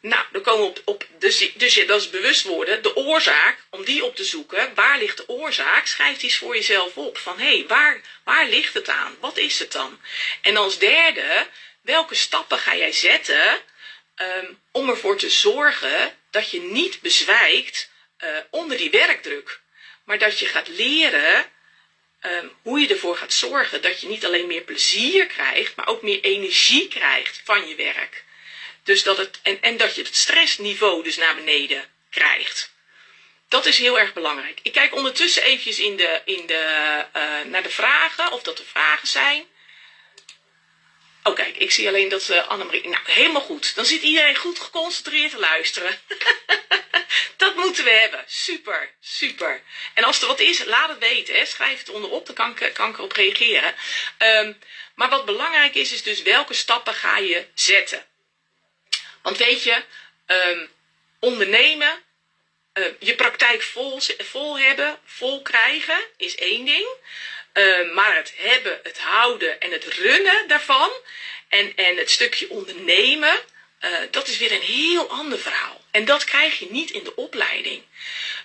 nou, 0.00 0.24
dan 0.32 0.42
komen 0.42 0.60
we 0.60 0.66
op, 0.66 0.82
op 0.84 1.06
dus, 1.18 1.52
dus 1.54 1.86
dat 1.86 2.00
is 2.00 2.10
bewust 2.10 2.42
worden, 2.42 2.82
de 2.82 2.96
oorzaak, 2.96 3.58
om 3.70 3.84
die 3.84 4.04
op 4.04 4.16
te 4.16 4.24
zoeken. 4.24 4.74
Waar 4.74 4.98
ligt 4.98 5.16
de 5.16 5.28
oorzaak? 5.28 5.86
Schrijf 5.86 6.16
die 6.16 6.24
eens 6.24 6.38
voor 6.38 6.54
jezelf 6.54 6.96
op. 6.96 7.18
Van 7.18 7.38
hé, 7.38 7.56
hey, 7.56 7.66
waar, 7.66 8.00
waar 8.24 8.46
ligt 8.46 8.74
het 8.74 8.88
aan? 8.88 9.16
Wat 9.20 9.36
is 9.36 9.58
het 9.58 9.72
dan? 9.72 10.00
En 10.40 10.56
als 10.56 10.78
derde, 10.78 11.46
welke 11.80 12.14
stappen 12.14 12.58
ga 12.58 12.76
jij 12.76 12.92
zetten 12.92 13.60
um, 14.16 14.60
om 14.72 14.88
ervoor 14.88 15.16
te 15.16 15.30
zorgen 15.30 16.16
dat 16.30 16.50
je 16.50 16.60
niet 16.60 17.00
bezwijkt 17.00 17.90
uh, 18.24 18.28
onder 18.50 18.76
die 18.76 18.90
werkdruk. 18.90 19.60
Maar 20.04 20.18
dat 20.18 20.38
je 20.38 20.46
gaat 20.46 20.68
leren 20.68 21.44
um, 22.22 22.52
hoe 22.62 22.80
je 22.80 22.88
ervoor 22.88 23.16
gaat 23.16 23.32
zorgen 23.32 23.82
dat 23.82 24.00
je 24.00 24.06
niet 24.06 24.24
alleen 24.24 24.46
meer 24.46 24.62
plezier 24.62 25.26
krijgt, 25.26 25.76
maar 25.76 25.88
ook 25.88 26.02
meer 26.02 26.20
energie 26.20 26.88
krijgt 26.88 27.40
van 27.44 27.68
je 27.68 27.74
werk. 27.74 28.24
Dus 28.86 29.02
dat 29.02 29.16
het, 29.16 29.38
en, 29.42 29.62
en 29.62 29.76
dat 29.76 29.94
je 29.94 30.02
het 30.02 30.16
stressniveau 30.16 31.02
dus 31.02 31.16
naar 31.16 31.34
beneden 31.34 31.84
krijgt. 32.10 32.74
Dat 33.48 33.66
is 33.66 33.78
heel 33.78 33.98
erg 33.98 34.12
belangrijk. 34.12 34.58
Ik 34.62 34.72
kijk 34.72 34.94
ondertussen 34.94 35.42
eventjes 35.42 35.78
in 35.78 35.96
de, 35.96 36.22
in 36.24 36.46
de, 36.46 37.04
uh, 37.16 37.50
naar 37.50 37.62
de 37.62 37.70
vragen, 37.70 38.32
of 38.32 38.42
dat 38.42 38.58
er 38.58 38.64
vragen 38.64 39.08
zijn. 39.08 39.46
Oh 41.22 41.34
kijk, 41.34 41.56
ik 41.56 41.70
zie 41.70 41.88
alleen 41.88 42.08
dat 42.08 42.28
uh, 42.28 42.48
Annemarie... 42.48 42.88
Nou, 42.88 43.02
helemaal 43.04 43.42
goed. 43.42 43.74
Dan 43.74 43.84
zit 43.84 44.02
iedereen 44.02 44.36
goed 44.36 44.60
geconcentreerd 44.60 45.30
te 45.30 45.38
luisteren. 45.38 46.00
dat 47.36 47.56
moeten 47.56 47.84
we 47.84 47.90
hebben. 47.90 48.24
Super, 48.26 48.94
super. 49.00 49.62
En 49.94 50.04
als 50.04 50.20
er 50.20 50.26
wat 50.26 50.40
is, 50.40 50.64
laat 50.64 50.88
het 50.88 50.98
weten. 50.98 51.34
Hè. 51.34 51.44
Schrijf 51.44 51.78
het 51.78 51.90
onderop, 51.90 52.26
dan 52.26 52.34
kan 52.34 52.56
ik, 52.58 52.74
kan 52.74 52.90
ik 52.90 52.98
erop 52.98 53.12
reageren. 53.12 53.74
Um, 54.18 54.58
maar 54.94 55.08
wat 55.08 55.24
belangrijk 55.24 55.74
is, 55.74 55.92
is 55.92 56.02
dus 56.02 56.22
welke 56.22 56.54
stappen 56.54 56.94
ga 56.94 57.18
je 57.18 57.46
zetten. 57.54 58.06
Want 59.26 59.38
weet 59.38 59.62
je, 59.62 59.82
um, 60.26 60.68
ondernemen, 61.20 62.02
uh, 62.74 62.84
je 62.98 63.14
praktijk 63.14 63.62
vol, 63.62 64.00
vol 64.18 64.58
hebben, 64.58 64.98
vol 65.04 65.42
krijgen, 65.42 65.98
is 66.16 66.34
één 66.34 66.64
ding. 66.64 66.88
Uh, 67.54 67.92
maar 67.94 68.16
het 68.16 68.32
hebben, 68.36 68.80
het 68.82 68.98
houden 68.98 69.60
en 69.60 69.70
het 69.70 69.84
runnen 69.84 70.48
daarvan 70.48 70.90
en, 71.48 71.76
en 71.76 71.96
het 71.96 72.10
stukje 72.10 72.50
ondernemen, 72.50 73.34
uh, 73.80 73.90
dat 74.10 74.28
is 74.28 74.38
weer 74.38 74.52
een 74.52 74.60
heel 74.60 75.10
ander 75.10 75.38
verhaal. 75.38 75.84
En 75.90 76.04
dat 76.04 76.24
krijg 76.24 76.58
je 76.58 76.66
niet 76.70 76.90
in 76.90 77.04
de 77.04 77.16
opleiding. 77.16 77.82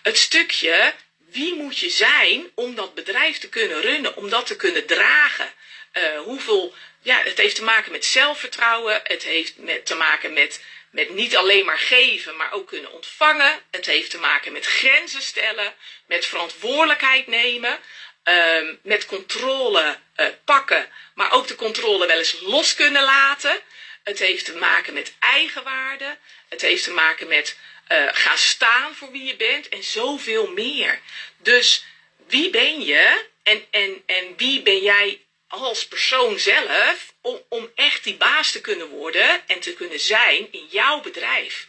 Het 0.02 0.18
stukje, 0.18 0.94
wie 1.18 1.56
moet 1.56 1.78
je 1.80 1.90
zijn 1.90 2.52
om 2.56 2.76
dat 2.76 2.94
bedrijf 2.94 3.38
te 3.38 3.50
kunnen 3.50 3.82
runnen, 3.82 4.16
om 4.16 4.30
dat 4.30 4.46
te 4.46 4.56
kunnen 4.56 4.86
dragen? 4.86 5.54
Uh, 5.94 6.20
hoeveel, 6.20 6.74
ja, 7.02 7.24
het 7.24 7.38
heeft 7.38 7.56
te 7.56 7.64
maken 7.64 7.92
met 7.92 8.06
zelfvertrouwen, 8.06 9.02
het 9.04 9.24
heeft 9.24 9.58
met, 9.58 9.86
te 9.86 9.96
maken 9.96 10.34
met 10.34 10.62
met 10.92 11.10
niet 11.10 11.36
alleen 11.36 11.66
maar 11.66 11.80
geven, 11.80 12.36
maar 12.36 12.52
ook 12.52 12.68
kunnen 12.68 12.92
ontvangen. 12.92 13.62
Het 13.72 13.86
heeft 13.86 14.10
te 14.10 14.18
maken 14.18 14.52
met 14.52 14.66
grenzen 14.66 15.22
stellen, 15.22 15.74
met 16.06 16.26
verantwoordelijkheid 16.26 17.28
nemen, 17.28 17.80
um, 18.24 18.80
met 18.84 19.06
controle 19.06 19.98
uh, 20.18 20.28
pakken, 20.46 20.90
maar 21.16 21.32
ook 21.32 21.48
de 21.48 21.56
controle 21.56 22.08
wel 22.08 22.18
eens 22.18 22.40
los 22.42 22.76
kunnen 22.76 23.04
laten. 23.04 23.60
Het 24.04 24.20
heeft 24.20 24.46
te 24.46 24.56
maken 24.56 24.94
met 24.94 25.14
eigenwaarde. 25.20 26.18
Het 26.50 26.62
heeft 26.62 26.84
te 26.84 26.92
maken 26.92 27.28
met 27.28 27.58
uh, 27.92 28.08
gaan 28.12 28.38
staan 28.38 28.96
voor 28.96 29.12
wie 29.12 29.24
je 29.24 29.36
bent 29.36 29.70
en 29.70 29.84
zoveel 29.84 30.48
meer. 30.48 31.00
Dus 31.38 31.86
wie 32.28 32.50
ben 32.50 32.82
je 32.82 33.26
en, 33.44 33.66
en, 33.72 34.04
en 34.06 34.34
wie 34.38 34.62
ben 34.62 34.82
jij 34.82 35.22
als 35.52 35.88
persoon 35.88 36.40
zelf 36.40 37.14
om, 37.22 37.42
om 37.50 37.72
echt 37.76 38.04
die 38.04 38.16
baas 38.16 38.52
te 38.52 38.62
kunnen 38.62 38.88
worden 38.88 39.48
en 39.48 39.60
te 39.60 39.74
kunnen 39.74 40.00
zijn 40.00 40.48
in 40.52 40.68
jouw 40.70 41.02
bedrijf. 41.02 41.68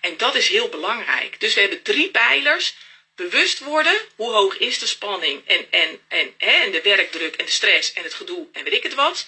En 0.00 0.16
dat 0.16 0.34
is 0.34 0.48
heel 0.48 0.68
belangrijk. 0.68 1.40
Dus 1.40 1.54
we 1.54 1.60
hebben 1.60 1.82
drie 1.82 2.10
pijlers. 2.10 2.74
Bewust 3.16 3.58
worden, 3.58 3.96
hoe 4.16 4.32
hoog 4.32 4.56
is 4.56 4.78
de 4.78 4.86
spanning 4.86 5.42
en, 5.46 5.66
en, 5.70 6.00
en, 6.08 6.34
hè, 6.38 6.50
en 6.50 6.70
de 6.70 6.82
werkdruk 6.82 7.36
en 7.36 7.44
de 7.44 7.50
stress 7.50 7.92
en 7.92 8.02
het 8.02 8.14
gedoe 8.14 8.46
en 8.52 8.64
weet 8.64 8.72
ik 8.72 8.82
het 8.82 8.94
wat. 8.94 9.26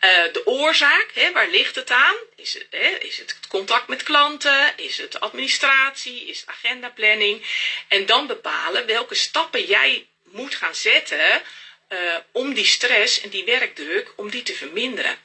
Uh, 0.00 0.32
de 0.32 0.46
oorzaak, 0.46 1.06
hè, 1.14 1.32
waar 1.32 1.48
ligt 1.48 1.74
het 1.74 1.90
aan? 1.90 2.14
Is 2.36 2.54
het, 2.54 2.66
hè, 2.70 2.88
is 2.88 3.18
het 3.18 3.38
contact 3.48 3.88
met 3.88 4.02
klanten? 4.02 4.72
Is 4.76 4.98
het 4.98 5.20
administratie? 5.20 6.26
Is 6.26 6.40
het 6.40 6.48
agendaplanning? 6.48 7.46
En 7.88 8.06
dan 8.06 8.26
bepalen 8.26 8.86
welke 8.86 9.14
stappen 9.14 9.64
jij 9.64 10.06
moet 10.22 10.54
gaan 10.54 10.74
zetten 10.74 11.42
uh, 11.94 12.16
om 12.32 12.54
die 12.54 12.64
stress 12.64 13.20
en 13.20 13.28
die 13.28 13.44
werkdruk, 13.44 14.12
om 14.16 14.30
die 14.30 14.42
te 14.42 14.54
verminderen. 14.54 15.18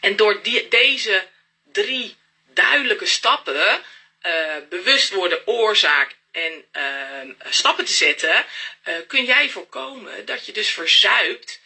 En 0.00 0.16
door 0.16 0.42
die, 0.42 0.68
deze 0.68 1.26
drie 1.72 2.16
duidelijke 2.46 3.06
stappen, 3.06 3.82
uh, 4.22 4.56
bewust 4.68 5.10
worden, 5.10 5.46
oorzaak 5.46 6.14
en 6.32 6.64
uh, 6.72 7.34
stappen 7.48 7.84
te 7.84 7.92
zetten, 7.92 8.44
kun 9.06 9.24
jij 9.24 9.50
voorkomen 9.50 10.24
dat 10.24 10.46
je 10.46 10.52
dus 10.52 10.68
verzuipt 10.68 11.60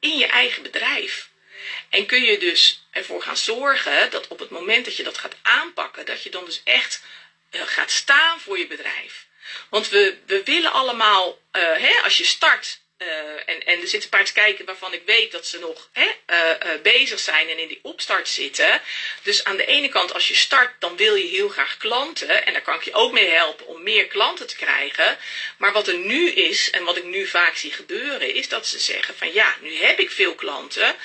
in 0.00 0.18
je 0.18 0.26
eigen 0.26 0.62
bedrijf. 0.62 1.28
En 1.88 2.06
kun 2.06 2.22
je 2.22 2.38
dus 2.38 2.86
ervoor 2.90 3.22
gaan 3.22 3.36
zorgen 3.36 4.10
dat 4.10 4.28
op 4.28 4.38
het 4.38 4.50
moment 4.50 4.84
dat 4.84 4.96
je 4.96 5.02
dat 5.02 5.18
gaat 5.18 5.36
aanpakken, 5.42 6.06
dat 6.06 6.22
je 6.22 6.30
dan 6.30 6.44
dus 6.44 6.60
echt 6.64 7.02
gaat 7.50 7.90
staan 7.90 8.40
voor 8.40 8.58
je 8.58 8.66
bedrijf. 8.66 9.26
Want 9.68 9.88
we, 9.88 10.18
we 10.26 10.42
willen 10.44 10.72
allemaal, 10.72 11.38
hè, 11.52 12.00
als 12.02 12.16
je 12.18 12.24
start, 12.24 12.79
uh, 13.02 13.08
en, 13.46 13.64
en 13.64 13.80
er 13.80 13.88
zitten 13.88 14.02
een 14.02 14.08
paar 14.18 14.24
te 14.24 14.32
kijken 14.32 14.64
waarvan 14.64 14.92
ik 14.92 15.02
weet 15.06 15.32
dat 15.32 15.46
ze 15.46 15.58
nog 15.58 15.88
hè, 15.92 16.04
uh, 16.04 16.72
uh, 16.72 16.80
bezig 16.82 17.18
zijn 17.18 17.48
en 17.48 17.58
in 17.58 17.68
die 17.68 17.80
opstart 17.82 18.28
zitten. 18.28 18.80
Dus 19.22 19.44
aan 19.44 19.56
de 19.56 19.66
ene 19.66 19.88
kant, 19.88 20.12
als 20.12 20.28
je 20.28 20.34
start, 20.34 20.80
dan 20.80 20.96
wil 20.96 21.14
je 21.14 21.26
heel 21.26 21.48
graag 21.48 21.76
klanten. 21.76 22.46
En 22.46 22.52
daar 22.52 22.62
kan 22.62 22.74
ik 22.74 22.82
je 22.82 22.92
ook 22.92 23.12
mee 23.12 23.28
helpen 23.28 23.66
om 23.66 23.82
meer 23.82 24.06
klanten 24.06 24.46
te 24.46 24.56
krijgen. 24.56 25.18
Maar 25.58 25.72
wat 25.72 25.88
er 25.88 25.96
nu 25.96 26.30
is, 26.30 26.70
en 26.70 26.84
wat 26.84 26.96
ik 26.96 27.04
nu 27.04 27.26
vaak 27.26 27.56
zie 27.56 27.72
gebeuren, 27.72 28.34
is 28.34 28.48
dat 28.48 28.66
ze 28.66 28.78
zeggen 28.78 29.16
van 29.16 29.32
ja, 29.32 29.56
nu 29.60 29.76
heb 29.76 29.98
ik 29.98 30.10
veel 30.10 30.34
klanten. 30.34 30.96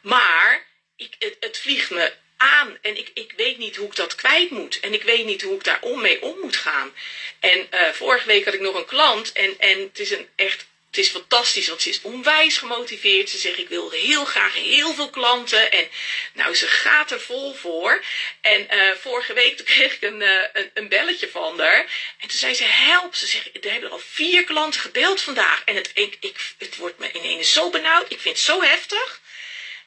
Maar 0.00 0.66
ik, 0.96 1.36
het, 1.40 1.58
vliegt 1.58 1.90
me 1.90 2.12
aan 2.36 2.78
en 2.82 2.96
ik, 2.96 3.10
ik 3.14 3.32
weet 3.36 3.58
niet 3.58 3.76
hoe 3.76 3.86
ik 3.86 3.96
dat 3.96 4.14
kwijt 4.14 4.50
moet. 4.50 4.80
En 4.80 4.94
ik 4.94 5.02
weet 5.02 5.24
niet 5.24 5.42
hoe 5.42 5.54
ik 5.54 5.64
daar 5.64 5.80
om 5.80 6.00
mee 6.00 6.22
om 6.22 6.38
moet 6.38 6.56
gaan. 6.56 6.94
En 7.40 7.68
vorige 7.92 8.26
week 8.26 8.44
had 8.44 8.54
ik 8.54 8.60
nog 8.60 8.74
een 8.74 8.84
klant 8.84 9.32
en, 9.32 9.58
en 9.58 9.80
het 9.80 9.98
is 9.98 10.10
een 10.10 10.28
echt 10.36 10.68
het 10.90 10.98
is 10.98 11.08
fantastisch, 11.08 11.68
want 11.68 11.82
ze 11.82 11.88
is 11.88 12.02
onwijs 12.02 12.58
gemotiveerd. 12.58 13.30
Ze 13.30 13.38
zegt, 13.38 13.58
ik 13.58 13.68
wil 13.68 13.90
heel 13.90 14.24
graag 14.24 14.54
heel 14.54 14.94
veel 14.94 15.10
klanten. 15.10 15.72
En 15.72 15.88
nou, 16.32 16.54
ze 16.54 16.66
gaat 16.66 17.10
er 17.10 17.20
vol 17.20 17.54
voor. 17.54 18.04
En 18.40 18.66
uh, 18.70 18.90
vorige 19.00 19.32
week 19.32 19.56
toen 19.56 19.66
kreeg 19.66 19.94
ik 19.94 20.02
een, 20.02 20.20
uh, 20.20 20.42
een, 20.52 20.70
een, 20.74 20.88
belletje 20.88 21.28
van 21.28 21.60
haar. 21.60 21.78
En 22.18 22.28
toen 22.28 22.38
zei 22.38 22.54
ze, 22.54 22.64
help. 22.64 23.14
Ze 23.14 23.26
zegt, 23.26 23.64
er 23.64 23.72
hebben 23.72 23.90
al 23.90 23.98
vier 23.98 24.44
klanten 24.44 24.80
gebeld 24.80 25.20
vandaag. 25.20 25.62
En 25.64 25.74
het, 25.74 25.90
ik, 25.94 26.16
ik, 26.20 26.54
het 26.58 26.76
wordt 26.76 26.98
me 26.98 27.12
ineens 27.12 27.52
zo 27.52 27.70
benauwd. 27.70 28.12
Ik 28.12 28.20
vind 28.20 28.36
het 28.36 28.44
zo 28.44 28.62
heftig. 28.62 29.20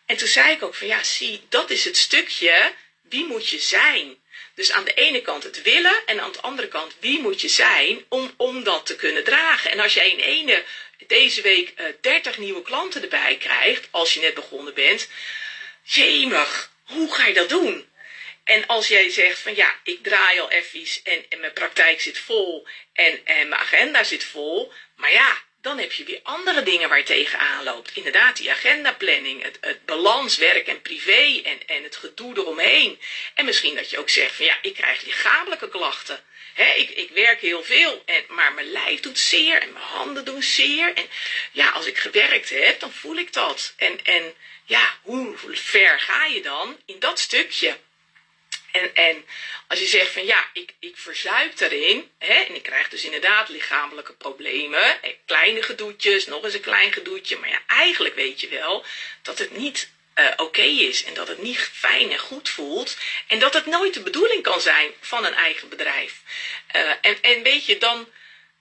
En 0.05 0.17
toen 0.17 0.27
zei 0.27 0.51
ik 0.51 0.63
ook 0.63 0.75
van, 0.75 0.87
ja, 0.87 1.03
zie, 1.03 1.41
dat 1.49 1.69
is 1.69 1.85
het 1.85 1.97
stukje. 1.97 2.73
Wie 3.01 3.25
moet 3.25 3.49
je 3.49 3.59
zijn? 3.59 4.21
Dus 4.55 4.71
aan 4.71 4.83
de 4.83 4.93
ene 4.93 5.21
kant 5.21 5.43
het 5.43 5.61
willen 5.61 6.05
en 6.05 6.19
aan 6.19 6.31
de 6.31 6.41
andere 6.41 6.67
kant 6.67 6.95
wie 6.99 7.19
moet 7.19 7.41
je 7.41 7.47
zijn 7.47 8.05
om, 8.09 8.33
om 8.37 8.63
dat 8.63 8.85
te 8.85 8.95
kunnen 8.95 9.23
dragen. 9.23 9.71
En 9.71 9.79
als 9.79 9.93
jij 9.93 10.09
in 10.09 10.19
ene 10.19 10.63
deze 11.07 11.41
week 11.41 11.73
uh, 11.79 11.85
30 12.01 12.37
nieuwe 12.37 12.61
klanten 12.61 13.01
erbij 13.01 13.37
krijgt, 13.37 13.87
als 13.91 14.13
je 14.13 14.19
net 14.19 14.33
begonnen 14.33 14.73
bent, 14.73 15.09
jemig, 15.83 16.71
hoe 16.83 17.13
ga 17.13 17.25
je 17.25 17.33
dat 17.33 17.49
doen? 17.49 17.91
En 18.43 18.67
als 18.67 18.87
jij 18.87 19.09
zegt 19.09 19.39
van 19.39 19.55
ja, 19.55 19.75
ik 19.83 20.03
draai 20.03 20.39
al 20.39 20.51
even 20.51 21.01
en, 21.03 21.25
en 21.29 21.39
mijn 21.39 21.53
praktijk 21.53 22.01
zit 22.01 22.17
vol 22.17 22.67
en, 22.93 23.25
en 23.25 23.47
mijn 23.47 23.61
agenda 23.61 24.03
zit 24.03 24.23
vol, 24.23 24.71
maar 24.95 25.11
ja, 25.11 25.41
dan 25.61 25.77
heb 25.77 25.91
je 25.91 26.03
weer 26.03 26.19
andere 26.23 26.63
dingen 26.63 26.89
waar 26.89 26.97
je 26.97 27.03
tegenaan 27.03 27.63
loopt. 27.63 27.91
Inderdaad, 27.93 28.37
die 28.37 28.51
agendaplanning, 28.51 29.43
het, 29.43 29.57
het 29.61 29.85
balans 29.85 30.37
werk 30.37 30.67
en 30.67 30.81
privé 30.81 31.41
en, 31.43 31.67
en 31.67 31.83
het 31.83 31.95
gedoe 31.95 32.37
eromheen. 32.37 32.99
En 33.33 33.45
misschien 33.45 33.75
dat 33.75 33.89
je 33.89 33.97
ook 33.97 34.09
zegt 34.09 34.35
van 34.35 34.45
ja, 34.45 34.57
ik 34.61 34.73
krijg 34.73 35.01
lichamelijke 35.01 35.69
klachten. 35.69 36.23
He, 36.53 36.73
ik, 36.73 36.89
ik 36.89 37.09
werk 37.09 37.41
heel 37.41 37.63
veel, 37.63 38.03
maar 38.33 38.53
mijn 38.53 38.71
lijf 38.71 38.99
doet 38.99 39.19
zeer 39.19 39.61
en 39.61 39.73
mijn 39.73 39.85
handen 39.85 40.25
doen 40.25 40.43
zeer. 40.43 40.93
En 40.93 41.05
ja, 41.51 41.69
als 41.69 41.85
ik 41.85 41.97
gewerkt 41.97 42.49
heb, 42.49 42.79
dan 42.79 42.91
voel 42.91 43.15
ik 43.15 43.33
dat. 43.33 43.73
En, 43.77 44.03
en 44.03 44.33
ja, 44.65 44.97
hoe 45.01 45.35
ver 45.51 45.99
ga 45.99 46.25
je 46.25 46.41
dan 46.41 46.77
in 46.85 46.99
dat 46.99 47.19
stukje? 47.19 47.77
En, 48.71 48.95
en 48.95 49.25
als 49.67 49.79
je 49.79 49.85
zegt 49.85 50.11
van 50.11 50.25
ja, 50.25 50.49
ik, 50.53 50.73
ik 50.79 50.97
verzuip 50.97 51.57
daarin, 51.57 52.11
hè, 52.17 52.33
en 52.33 52.55
ik 52.55 52.63
krijg 52.63 52.89
dus 52.89 53.03
inderdaad 53.03 53.49
lichamelijke 53.49 54.13
problemen, 54.13 54.99
kleine 55.25 55.63
gedoetjes, 55.63 56.25
nog 56.25 56.43
eens 56.43 56.53
een 56.53 56.61
klein 56.61 56.93
gedoetje, 56.93 57.37
maar 57.37 57.49
ja, 57.49 57.61
eigenlijk 57.67 58.15
weet 58.15 58.41
je 58.41 58.47
wel 58.47 58.85
dat 59.21 59.37
het 59.39 59.57
niet 59.57 59.89
uh, 60.15 60.31
oké 60.37 60.61
is 60.61 61.03
en 61.03 61.13
dat 61.13 61.27
het 61.27 61.41
niet 61.41 61.59
fijn 61.59 62.11
en 62.11 62.19
goed 62.19 62.49
voelt 62.49 62.97
en 63.27 63.39
dat 63.39 63.53
het 63.53 63.65
nooit 63.65 63.93
de 63.93 64.01
bedoeling 64.01 64.43
kan 64.43 64.61
zijn 64.61 64.91
van 64.99 65.25
een 65.25 65.33
eigen 65.33 65.69
bedrijf. 65.69 66.13
Uh, 66.75 66.91
en, 67.01 67.21
en 67.21 67.43
weet 67.43 67.65
je, 67.65 67.77
dan 67.77 68.07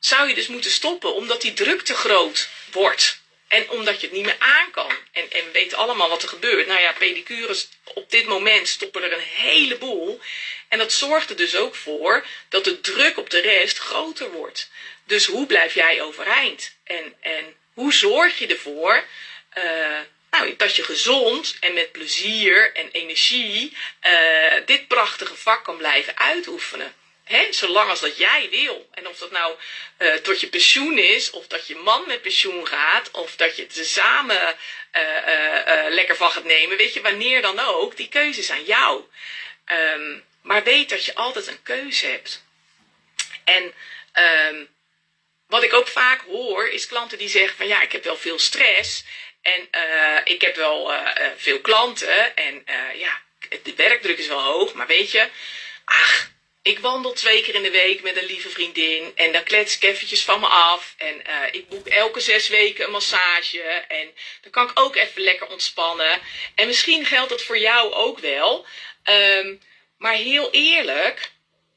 zou 0.05 0.29
je 0.29 0.35
dus 0.35 0.47
moeten 0.47 0.71
stoppen 0.71 1.15
omdat 1.15 1.41
die 1.41 1.53
druk 1.53 1.83
te 1.83 1.95
groot 1.95 2.49
wordt. 2.71 3.21
En 3.49 3.71
omdat 3.71 4.01
je 4.01 4.07
het 4.07 4.17
niet 4.17 4.25
meer 4.25 4.39
aan 4.39 4.71
kan. 4.71 4.91
En, 5.13 5.31
en 5.31 5.45
we 5.45 5.51
weten 5.53 5.79
allemaal 5.79 6.09
wat 6.09 6.23
er 6.23 6.29
gebeurt. 6.29 6.67
Nou 6.67 6.81
ja, 6.81 6.93
pedicures 6.93 7.69
op 7.85 8.11
dit 8.11 8.27
moment 8.27 8.69
stoppen 8.69 9.03
er 9.03 9.13
een 9.13 9.19
heleboel. 9.19 10.21
En 10.69 10.79
dat 10.79 10.93
zorgt 10.93 11.31
er 11.31 11.37
dus 11.37 11.57
ook 11.57 11.75
voor 11.75 12.27
dat 12.49 12.65
de 12.65 12.81
druk 12.81 13.19
op 13.19 13.31
de 13.31 13.41
rest 13.41 13.79
groter 13.79 14.31
wordt. 14.31 14.71
Dus 15.05 15.27
hoe 15.27 15.47
blijf 15.47 15.75
jij 15.75 16.03
overeind? 16.03 16.73
En, 16.85 17.15
en 17.21 17.57
hoe 17.73 17.93
zorg 17.93 18.39
je 18.39 18.47
ervoor 18.47 19.05
uh, 19.59 19.99
nou, 20.31 20.57
dat 20.57 20.77
je 20.77 20.85
gezond 20.85 21.57
en 21.61 21.75
met 21.75 21.93
plezier 21.93 22.75
en 22.75 22.89
energie 22.91 23.77
uh, 24.03 24.67
dit 24.67 24.89
prachtige 24.89 25.37
vak 25.37 25.65
kan 25.65 25.77
blijven 25.77 26.17
uitoefenen? 26.17 26.95
Zolang 27.51 27.91
als 27.91 28.01
dat 28.01 28.17
jij 28.17 28.49
wil. 28.51 28.89
En 28.91 29.09
of 29.09 29.19
dat 29.19 29.31
nou 29.31 29.55
uh, 29.99 30.15
tot 30.15 30.41
je 30.41 30.49
pensioen 30.49 30.99
is, 30.99 31.31
of 31.31 31.47
dat 31.47 31.67
je 31.67 31.77
man 31.77 32.07
met 32.07 32.23
pensioen 32.23 32.67
gaat, 32.67 33.11
of 33.11 33.37
dat 33.37 33.57
je 33.57 33.63
het 33.63 33.87
samen 33.87 34.57
uh, 34.93 35.03
uh, 35.03 35.85
lekker 35.89 36.17
van 36.17 36.31
gaat 36.31 36.45
nemen, 36.45 36.77
weet 36.77 36.95
je, 36.95 37.01
wanneer 37.01 37.43
dan 37.43 37.59
ook, 37.59 37.97
die 37.97 38.09
keuze 38.09 38.41
is 38.41 38.51
aan 38.51 38.65
jou. 38.65 39.03
Um, 39.67 40.25
maar 40.43 40.63
weet 40.63 40.89
dat 40.89 41.05
je 41.05 41.15
altijd 41.15 41.47
een 41.47 41.63
keuze 41.63 42.07
hebt. 42.07 42.45
En 43.45 43.75
um, 44.49 44.69
wat 45.47 45.63
ik 45.63 45.73
ook 45.73 45.89
vaak 45.89 46.21
hoor, 46.21 46.69
is 46.69 46.87
klanten 46.87 47.19
die 47.19 47.29
zeggen 47.29 47.57
van 47.57 47.67
ja, 47.67 47.83
ik 47.83 47.93
heb 47.93 48.05
wel 48.05 48.17
veel 48.17 48.39
stress 48.39 49.05
en 49.43 49.69
ik 50.25 50.41
heb 50.41 50.57
wel 50.57 50.93
veel 51.37 51.61
klanten 51.61 52.37
en 52.37 52.65
ja, 52.95 53.21
de 53.63 53.75
werkdruk 53.77 54.19
is 54.19 54.27
wel 54.27 54.43
hoog, 54.43 54.73
maar 54.73 54.87
weet 54.87 55.11
je, 55.11 55.29
ach, 55.85 56.32
ik 56.63 56.79
wandel 56.79 57.13
twee 57.13 57.43
keer 57.43 57.55
in 57.55 57.63
de 57.63 57.71
week 57.71 58.03
met 58.03 58.17
een 58.17 58.27
lieve 58.27 58.49
vriendin. 58.49 59.13
En 59.15 59.33
dan 59.33 59.43
klets 59.43 59.77
ik 59.77 59.83
eventjes 59.83 60.25
van 60.25 60.41
me 60.41 60.47
af. 60.47 60.95
En 60.97 61.15
uh, 61.27 61.35
ik 61.51 61.69
boek 61.69 61.87
elke 61.87 62.21
zes 62.21 62.49
weken 62.49 62.85
een 62.85 62.91
massage. 62.91 63.61
En 63.89 64.15
dan 64.41 64.51
kan 64.51 64.71
ik 64.71 64.81
ook 64.81 64.97
even 64.97 65.23
lekker 65.23 65.47
ontspannen. 65.47 66.21
En 66.55 66.67
misschien 66.67 67.07
geldt 67.07 67.31
dat 67.31 67.43
voor 67.43 67.59
jou 67.59 67.93
ook 67.93 68.19
wel. 68.19 68.67
Um, 69.05 69.61
maar 69.99 70.15
heel 70.15 70.51
eerlijk, 70.51 71.31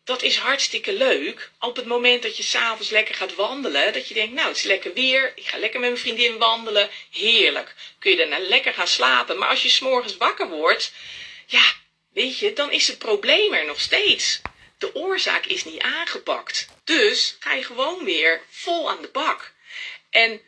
dat 0.04 0.22
is 0.22 0.38
hartstikke 0.38 0.94
leuk. 0.94 1.52
Op 1.60 1.76
het 1.76 1.86
moment 1.86 2.24
dat 2.24 2.38
je 2.38 2.44
s'avonds 2.44 2.90
lekker 2.90 3.16
gaat 3.16 3.36
wandelen. 3.36 3.94
Dat 3.94 4.08
je 4.08 4.14
denkt, 4.14 4.34
nou 4.34 4.48
het 4.48 4.58
is 4.58 4.64
lekker 4.64 4.94
weer. 4.94 5.32
Ik 5.36 5.46
ga 5.46 5.58
lekker 5.58 5.80
met 5.80 5.90
mijn 5.90 6.02
vriendin 6.02 6.38
wandelen. 6.38 6.90
Heerlijk. 7.12 7.76
Kun 8.00 8.12
je 8.12 8.18
daarna 8.18 8.40
lekker 8.40 8.74
gaan 8.74 8.88
slapen. 8.88 9.38
Maar 9.38 9.50
als 9.50 9.62
je 9.62 9.70
s'morgens 9.70 10.18
wakker 10.18 10.48
wordt. 10.48 10.92
Ja, 11.46 11.74
weet 12.14 12.40
je, 12.40 12.54
dan 12.54 12.72
is 12.72 12.88
het 12.88 12.98
probleem 12.98 13.54
er 13.54 13.66
nog 13.66 13.80
steeds 13.80 14.42
de 14.86 14.96
oorzaak 14.96 15.46
is 15.46 15.64
niet 15.64 15.82
aangepakt. 15.82 16.68
Dus 16.84 17.36
ga 17.40 17.54
je 17.54 17.64
gewoon 17.64 18.04
weer 18.04 18.42
vol 18.50 18.90
aan 18.90 19.02
de 19.02 19.08
bak. 19.08 19.54
En 20.10 20.42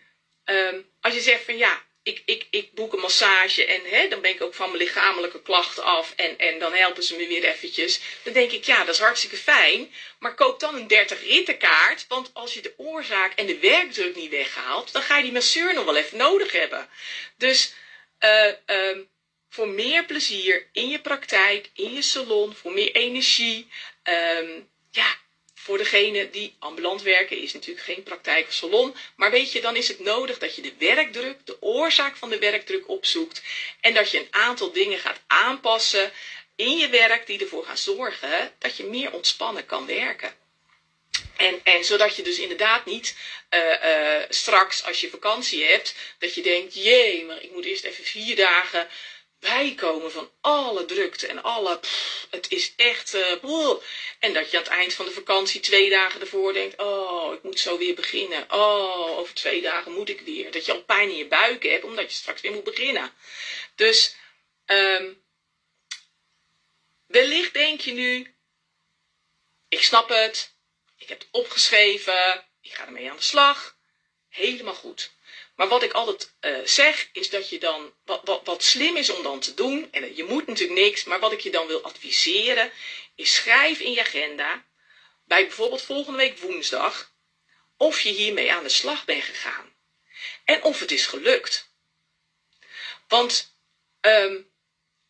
um, 0.46 0.90
als 1.02 1.14
je 1.14 1.22
zegt 1.22 1.44
van 1.44 1.58
ja, 1.58 1.86
ik, 2.04 2.22
ik, 2.26 2.48
ik 2.50 2.74
boek 2.74 2.94
een 2.94 3.00
massage 3.00 3.66
en 3.66 3.82
hè, 3.84 4.08
dan 4.08 4.22
ben 4.22 4.32
ik 4.32 4.42
ook 4.42 4.54
van 4.54 4.72
mijn 4.72 4.84
lichamelijke 4.84 5.42
klachten 5.42 5.84
af 5.84 6.14
en, 6.16 6.38
en 6.38 6.60
dan 6.60 6.74
helpen 6.74 7.04
ze 7.04 7.16
me 7.16 7.28
weer 7.28 7.44
eventjes. 7.44 8.00
Dan 8.24 8.34
denk 8.34 8.52
ik, 8.52 8.64
ja, 8.64 8.84
dat 8.84 8.96
is 8.96 9.02
hartstikke 9.02 9.38
fijn. 9.38 9.94
Maar 10.20 10.36
koop 10.36 10.60
dan 10.60 10.76
een 10.76 10.88
30 10.88 11.24
rittenkaart, 11.24 12.06
want 12.08 12.30
als 12.34 12.54
je 12.54 12.62
de 12.62 12.74
oorzaak 12.78 13.34
en 13.34 13.46
de 13.46 13.60
werkdruk 13.60 14.16
niet 14.16 14.30
weghaalt, 14.30 14.92
dan 14.92 15.02
ga 15.02 15.18
je 15.18 15.24
die 15.24 15.32
masseur 15.32 15.74
nog 15.74 15.86
wel 15.86 15.98
even 15.98 16.18
nodig 16.18 16.52
hebben. 16.52 16.90
Dus 17.38 17.74
uh, 18.20 18.54
um, 18.66 19.10
voor 19.50 19.68
meer 19.68 20.06
plezier 20.06 20.70
in 20.72 20.90
je 20.90 21.00
praktijk, 21.00 21.70
in 21.74 21.94
je 21.94 22.02
salon, 22.02 22.56
voor 22.56 22.72
meer 22.72 22.92
energie, 22.92 23.68
Um, 24.10 24.70
ja, 24.92 25.16
voor 25.54 25.78
degene 25.78 26.30
die 26.30 26.56
ambulant 26.60 27.02
werken 27.02 27.38
is 27.38 27.54
natuurlijk 27.54 27.86
geen 27.86 28.04
praktijk 28.04 28.48
of 28.48 28.54
salon. 28.54 28.96
Maar 29.16 29.32
weet 29.32 29.52
je, 29.52 29.62
dan 29.62 29.76
is 29.76 29.88
het 29.88 30.00
nodig 30.00 30.38
dat 30.38 30.56
je 30.56 30.62
de 30.62 30.74
werkdruk, 30.80 31.46
de 31.46 31.62
oorzaak 31.62 32.16
van 32.16 32.30
de 32.30 32.40
werkdruk 32.40 32.90
opzoekt. 32.90 33.42
En 33.82 33.94
dat 33.94 34.12
je 34.12 34.20
een 34.20 34.28
aantal 34.34 34.72
dingen 34.72 35.00
gaat 35.00 35.20
aanpassen 35.28 36.12
in 36.56 36.78
je 36.78 36.90
werk 36.90 37.28
die 37.28 37.40
ervoor 37.40 37.66
gaan 37.66 37.78
zorgen 37.78 38.54
dat 38.60 38.78
je 38.78 38.84
meer 38.84 39.12
ontspannen 39.12 39.66
kan 39.66 39.86
werken. 39.86 40.34
En, 41.38 41.60
en 41.64 41.86
zodat 41.86 42.16
je 42.16 42.22
dus 42.22 42.40
inderdaad 42.40 42.86
niet 42.86 43.16
uh, 43.50 43.60
uh, 43.84 44.24
straks 44.30 44.84
als 44.84 45.02
je 45.02 45.10
vakantie 45.10 45.64
hebt, 45.64 45.96
dat 46.20 46.34
je 46.36 46.42
denkt, 46.42 46.74
jee, 46.74 47.26
maar 47.26 47.44
ik 47.44 47.52
moet 47.52 47.66
eerst 47.66 47.84
even 47.84 48.04
vier 48.04 48.36
dagen 48.36 48.88
bijkomen 49.40 50.12
van 50.12 50.32
alle 50.42 50.86
drukte 50.86 51.28
en 51.28 51.44
alle. 51.44 51.80
Het 52.30 52.52
is 52.52 52.74
echt. 52.76 53.14
Uh, 53.14 53.76
en 54.20 54.34
dat 54.34 54.52
je 54.52 54.58
aan 54.58 54.64
het 54.64 54.72
eind 54.72 54.94
van 54.94 55.06
de 55.06 55.12
vakantie 55.12 55.60
twee 55.60 55.90
dagen 55.90 56.22
ervoor 56.22 56.54
denkt: 56.54 56.80
Oh, 56.80 57.34
ik 57.34 57.44
moet 57.44 57.60
zo 57.60 57.78
weer 57.78 57.96
beginnen. 57.96 58.52
Oh, 58.52 59.18
over 59.18 59.34
twee 59.34 59.62
dagen 59.62 59.92
moet 59.92 60.10
ik 60.10 60.22
weer. 60.22 60.52
Dat 60.52 60.66
je 60.66 60.72
al 60.72 60.84
pijn 60.84 61.10
in 61.10 61.18
je 61.18 61.28
buik 61.28 61.64
hebt 61.64 61.84
omdat 61.84 62.12
je 62.12 62.18
straks 62.18 62.42
weer 62.42 62.54
moet 62.54 62.64
beginnen. 62.64 63.14
Dus. 63.76 64.16
Um, 64.66 65.26
wellicht 67.06 67.54
denk 67.54 67.82
je 67.82 67.92
nu: 67.92 68.36
Ik 69.68 69.84
snap 69.84 70.10
het. 70.10 70.56
Ik 70.98 71.10
heb 71.10 71.20
het 71.20 71.28
opgeschreven. 71.32 72.46
Ik 72.62 72.74
ga 72.74 72.86
ermee 72.86 73.10
aan 73.10 73.16
de 73.16 73.22
slag. 73.22 73.78
Helemaal 74.30 74.74
goed. 74.74 75.12
Maar 75.58 75.68
wat 75.68 75.84
ik 75.84 75.92
altijd 75.92 76.34
uh, 76.42 76.60
zeg, 76.64 77.10
is 77.12 77.30
dat 77.30 77.50
je 77.50 77.60
dan, 77.60 77.94
wat, 78.06 78.22
wat, 78.24 78.46
wat 78.46 78.64
slim 78.64 78.96
is 78.96 79.10
om 79.10 79.24
dan 79.24 79.40
te 79.40 79.54
doen, 79.54 79.88
en 79.92 80.16
je 80.16 80.24
moet 80.24 80.48
natuurlijk 80.48 80.80
niks, 80.80 81.04
maar 81.04 81.20
wat 81.20 81.32
ik 81.32 81.40
je 81.40 81.50
dan 81.50 81.68
wil 81.68 81.84
adviseren, 81.84 82.72
is 83.16 83.36
schrijf 83.36 83.80
in 83.80 83.92
je 83.92 84.00
agenda, 84.00 84.66
bij 85.26 85.48
bijvoorbeeld 85.48 85.82
volgende 85.82 86.18
week 86.18 86.38
woensdag, 86.38 87.14
of 87.78 88.00
je 88.00 88.10
hiermee 88.10 88.52
aan 88.52 88.64
de 88.64 88.70
slag 88.70 89.06
bent 89.06 89.24
gegaan. 89.24 89.76
En 90.46 90.64
of 90.64 90.80
het 90.80 90.92
is 90.92 91.06
gelukt. 91.06 91.70
Want 93.08 93.56
um, 94.02 94.52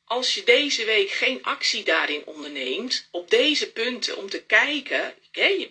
als 0.06 0.36
je 0.36 0.44
deze 0.44 0.86
week 0.86 1.10
geen 1.10 1.44
actie 1.44 1.84
daarin 1.84 2.26
onderneemt, 2.26 3.08
op 3.12 3.30
deze 3.30 3.72
punten, 3.72 4.18
om 4.18 4.30
te 4.30 4.44
kijken, 4.44 5.16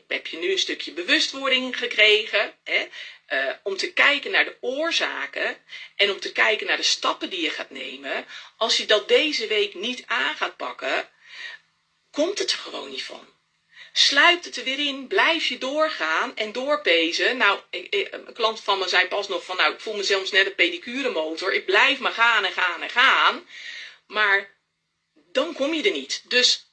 heb 0.09 0.27
je 0.27 0.37
nu 0.39 0.51
een 0.51 0.59
stukje 0.59 0.93
bewustwording 0.93 1.79
gekregen, 1.79 2.55
hè, 2.65 2.89
uh, 3.29 3.53
om 3.63 3.77
te 3.77 3.93
kijken 3.93 4.31
naar 4.31 4.45
de 4.45 4.57
oorzaken 4.61 5.57
en 5.97 6.11
om 6.11 6.21
te 6.21 6.33
kijken 6.33 6.67
naar 6.67 6.77
de 6.77 6.83
stappen 6.83 7.31
die 7.31 7.41
je 7.41 7.51
gaat 7.51 7.71
nemen. 7.71 8.27
Als 8.57 8.77
je 8.77 8.87
dat 8.87 9.09
deze 9.09 9.47
week 9.47 9.75
niet 9.75 10.03
aan 10.07 10.37
gaat 10.37 10.57
pakken, 10.57 11.09
komt 12.11 12.39
het 12.39 12.53
er 12.53 12.59
gewoon 12.59 12.91
niet 12.91 13.03
van. 13.03 13.35
Sluipt 13.93 14.45
het 14.45 14.57
er 14.57 14.65
weer 14.65 14.79
in, 14.79 15.07
blijf 15.07 15.47
je 15.47 15.59
doorgaan 15.59 16.37
en 16.37 16.53
doorpezen. 16.53 17.37
Nou, 17.37 17.61
een 17.71 18.33
klant 18.33 18.61
van 18.61 18.79
me 18.79 18.89
zei 18.89 19.09
pas 19.09 19.29
nog 19.29 19.45
van, 19.45 19.57
nou, 19.57 19.73
ik 19.73 19.81
voel 19.81 19.97
me 19.97 20.03
zelfs 20.03 20.31
net 20.31 20.47
een 20.47 20.55
pedicuremotor. 20.55 21.55
Ik 21.55 21.67
blijf 21.67 21.99
maar 21.99 22.13
gaan 22.13 22.45
en 22.45 22.53
gaan 22.53 22.83
en 22.83 22.91
gaan. 22.91 23.49
Maar 24.07 24.55
dan 25.15 25.55
kom 25.55 25.75
je 25.75 25.83
er 25.83 25.91
niet. 25.91 26.23
Dus 26.25 26.66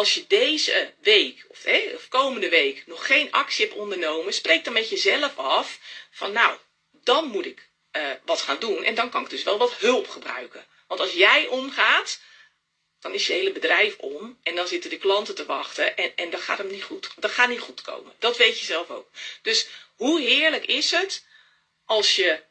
als 0.00 0.14
je 0.14 0.26
deze 0.26 0.94
week 1.00 1.44
of, 1.48 1.62
hè, 1.62 1.92
of 1.94 2.08
komende 2.08 2.48
week 2.48 2.86
nog 2.86 3.06
geen 3.06 3.32
actie 3.32 3.66
hebt 3.66 3.78
ondernomen, 3.78 4.32
spreek 4.32 4.64
dan 4.64 4.72
met 4.72 4.88
jezelf 4.88 5.36
af 5.36 5.78
van 6.10 6.32
nou, 6.32 6.58
dan 6.90 7.26
moet 7.26 7.46
ik 7.46 7.68
uh, 7.96 8.10
wat 8.24 8.40
gaan 8.40 8.58
doen 8.58 8.84
en 8.84 8.94
dan 8.94 9.10
kan 9.10 9.22
ik 9.22 9.30
dus 9.30 9.42
wel 9.42 9.58
wat 9.58 9.74
hulp 9.74 10.08
gebruiken. 10.08 10.66
Want 10.86 11.00
als 11.00 11.12
jij 11.12 11.46
omgaat, 11.46 12.20
dan 13.00 13.12
is 13.12 13.26
je 13.26 13.32
hele 13.32 13.52
bedrijf 13.52 13.96
om 13.96 14.38
en 14.42 14.54
dan 14.54 14.68
zitten 14.68 14.90
de 14.90 14.98
klanten 14.98 15.34
te 15.34 15.46
wachten 15.46 15.96
en, 15.96 16.16
en 16.16 16.30
dat 16.30 16.40
gaat 16.40 16.58
hem 16.58 16.70
niet 16.70 16.82
goed. 16.82 17.10
Dat 17.16 17.30
gaat 17.30 17.48
niet 17.48 17.60
goed 17.60 17.82
komen. 17.82 18.12
Dat 18.18 18.36
weet 18.36 18.58
je 18.58 18.64
zelf 18.64 18.90
ook. 18.90 19.10
Dus 19.42 19.68
hoe 19.96 20.20
heerlijk 20.20 20.66
is 20.66 20.90
het 20.90 21.26
als 21.84 22.16
je 22.16 22.42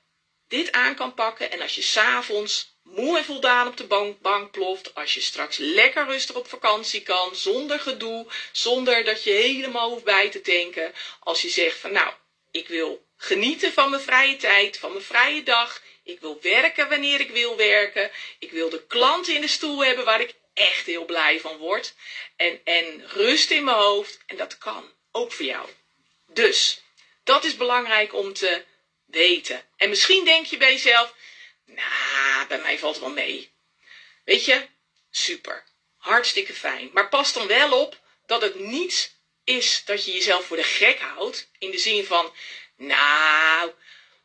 dit 0.47 0.71
aan 0.71 0.95
kan 0.95 1.13
pakken 1.13 1.51
en 1.51 1.61
als 1.61 1.75
je 1.75 1.81
s'avonds 1.81 2.77
moe 2.95 3.17
en 3.17 3.25
voldaan 3.25 3.67
op 3.67 3.77
de 3.77 3.87
bank, 3.87 4.19
bank 4.19 4.51
ploft. 4.51 4.95
Als 4.95 5.13
je 5.13 5.21
straks 5.21 5.57
lekker 5.57 6.05
rustig 6.05 6.35
op 6.35 6.47
vakantie 6.47 7.01
kan, 7.01 7.35
zonder 7.35 7.79
gedoe, 7.79 8.25
zonder 8.51 9.03
dat 9.03 9.23
je 9.23 9.31
helemaal 9.31 9.89
hoeft 9.89 10.03
bij 10.03 10.29
te 10.29 10.41
denken. 10.41 10.93
Als 11.19 11.41
je 11.41 11.49
zegt 11.49 11.77
van 11.77 11.91
nou, 11.91 12.13
ik 12.51 12.67
wil 12.67 13.05
genieten 13.17 13.73
van 13.73 13.89
mijn 13.89 14.01
vrije 14.01 14.35
tijd, 14.35 14.77
van 14.77 14.91
mijn 14.91 15.03
vrije 15.03 15.43
dag. 15.43 15.81
Ik 16.03 16.19
wil 16.19 16.39
werken 16.41 16.89
wanneer 16.89 17.19
ik 17.19 17.31
wil 17.31 17.55
werken. 17.55 18.11
Ik 18.39 18.51
wil 18.51 18.69
de 18.69 18.85
klanten 18.87 19.35
in 19.35 19.41
de 19.41 19.47
stoel 19.47 19.85
hebben 19.85 20.05
waar 20.05 20.21
ik 20.21 20.33
echt 20.53 20.85
heel 20.85 21.05
blij 21.05 21.39
van 21.39 21.57
word. 21.57 21.93
En, 22.35 22.61
en 22.63 23.03
rust 23.07 23.51
in 23.51 23.63
mijn 23.63 23.77
hoofd. 23.77 24.19
En 24.25 24.37
dat 24.37 24.57
kan 24.57 24.91
ook 25.11 25.31
voor 25.31 25.45
jou. 25.45 25.69
Dus 26.27 26.81
dat 27.23 27.43
is 27.43 27.55
belangrijk 27.55 28.13
om 28.13 28.33
te 28.33 28.63
weten. 29.05 29.63
En 29.77 29.89
misschien 29.89 30.25
denk 30.25 30.45
je 30.45 30.57
bij 30.57 30.71
jezelf, 30.71 31.13
nou, 31.75 32.47
bij 32.47 32.59
mij 32.59 32.79
valt 32.79 32.95
het 32.95 33.03
wel 33.03 33.13
mee. 33.13 33.51
Weet 34.25 34.45
je, 34.45 34.67
super. 35.11 35.63
Hartstikke 35.97 36.53
fijn. 36.53 36.89
Maar 36.93 37.09
pas 37.09 37.33
dan 37.33 37.47
wel 37.47 37.81
op 37.81 37.99
dat 38.25 38.41
het 38.41 38.55
niet 38.55 39.17
is 39.43 39.81
dat 39.85 40.05
je 40.05 40.11
jezelf 40.11 40.45
voor 40.45 40.57
de 40.57 40.63
gek 40.63 40.99
houdt. 40.99 41.49
In 41.57 41.71
de 41.71 41.77
zin 41.77 42.05
van, 42.05 42.33
nou, 42.75 43.71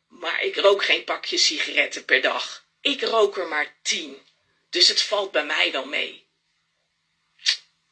maar 0.08 0.42
ik 0.42 0.56
rook 0.56 0.84
geen 0.84 1.04
pakje 1.04 1.36
sigaretten 1.36 2.04
per 2.04 2.22
dag. 2.22 2.64
Ik 2.80 3.02
rook 3.02 3.36
er 3.36 3.46
maar 3.46 3.74
tien. 3.82 4.26
Dus 4.70 4.88
het 4.88 5.02
valt 5.02 5.30
bij 5.30 5.44
mij 5.44 5.72
wel 5.72 5.86
mee. 5.86 6.26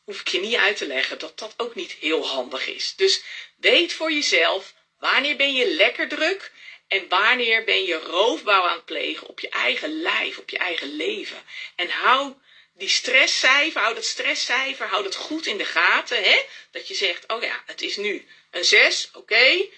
Hoef 0.04 0.20
ik 0.20 0.28
je 0.28 0.40
niet 0.40 0.56
uit 0.56 0.76
te 0.76 0.86
leggen 0.86 1.18
dat 1.18 1.38
dat 1.38 1.54
ook 1.56 1.74
niet 1.74 1.92
heel 1.92 2.26
handig 2.26 2.66
is. 2.66 2.94
Dus 2.96 3.22
weet 3.56 3.92
voor 3.92 4.12
jezelf 4.12 4.74
wanneer 4.98 5.36
ben 5.36 5.52
je 5.52 5.66
lekker 5.66 6.08
druk 6.08 6.52
en 6.92 7.08
wanneer 7.08 7.64
ben 7.64 7.84
je 7.84 7.94
roofbouw 7.94 8.62
aan 8.62 8.76
het 8.76 8.84
plegen 8.84 9.26
op 9.26 9.40
je 9.40 9.48
eigen 9.48 10.00
lijf, 10.00 10.38
op 10.38 10.50
je 10.50 10.58
eigen 10.58 10.96
leven. 10.96 11.42
En 11.74 11.90
hou 11.90 12.34
die 12.74 12.88
stresscijfer, 12.88 13.80
hou 13.80 13.94
dat 13.94 14.04
stresscijfer, 14.04 14.86
hou 14.86 15.02
dat 15.02 15.14
goed 15.14 15.46
in 15.46 15.56
de 15.56 15.64
gaten. 15.64 16.22
Hè? 16.22 16.42
Dat 16.70 16.88
je 16.88 16.94
zegt, 16.94 17.32
oh 17.32 17.42
ja, 17.42 17.62
het 17.66 17.82
is 17.82 17.96
nu 17.96 18.26
een 18.50 18.64
6, 18.64 19.10
oké. 19.12 19.68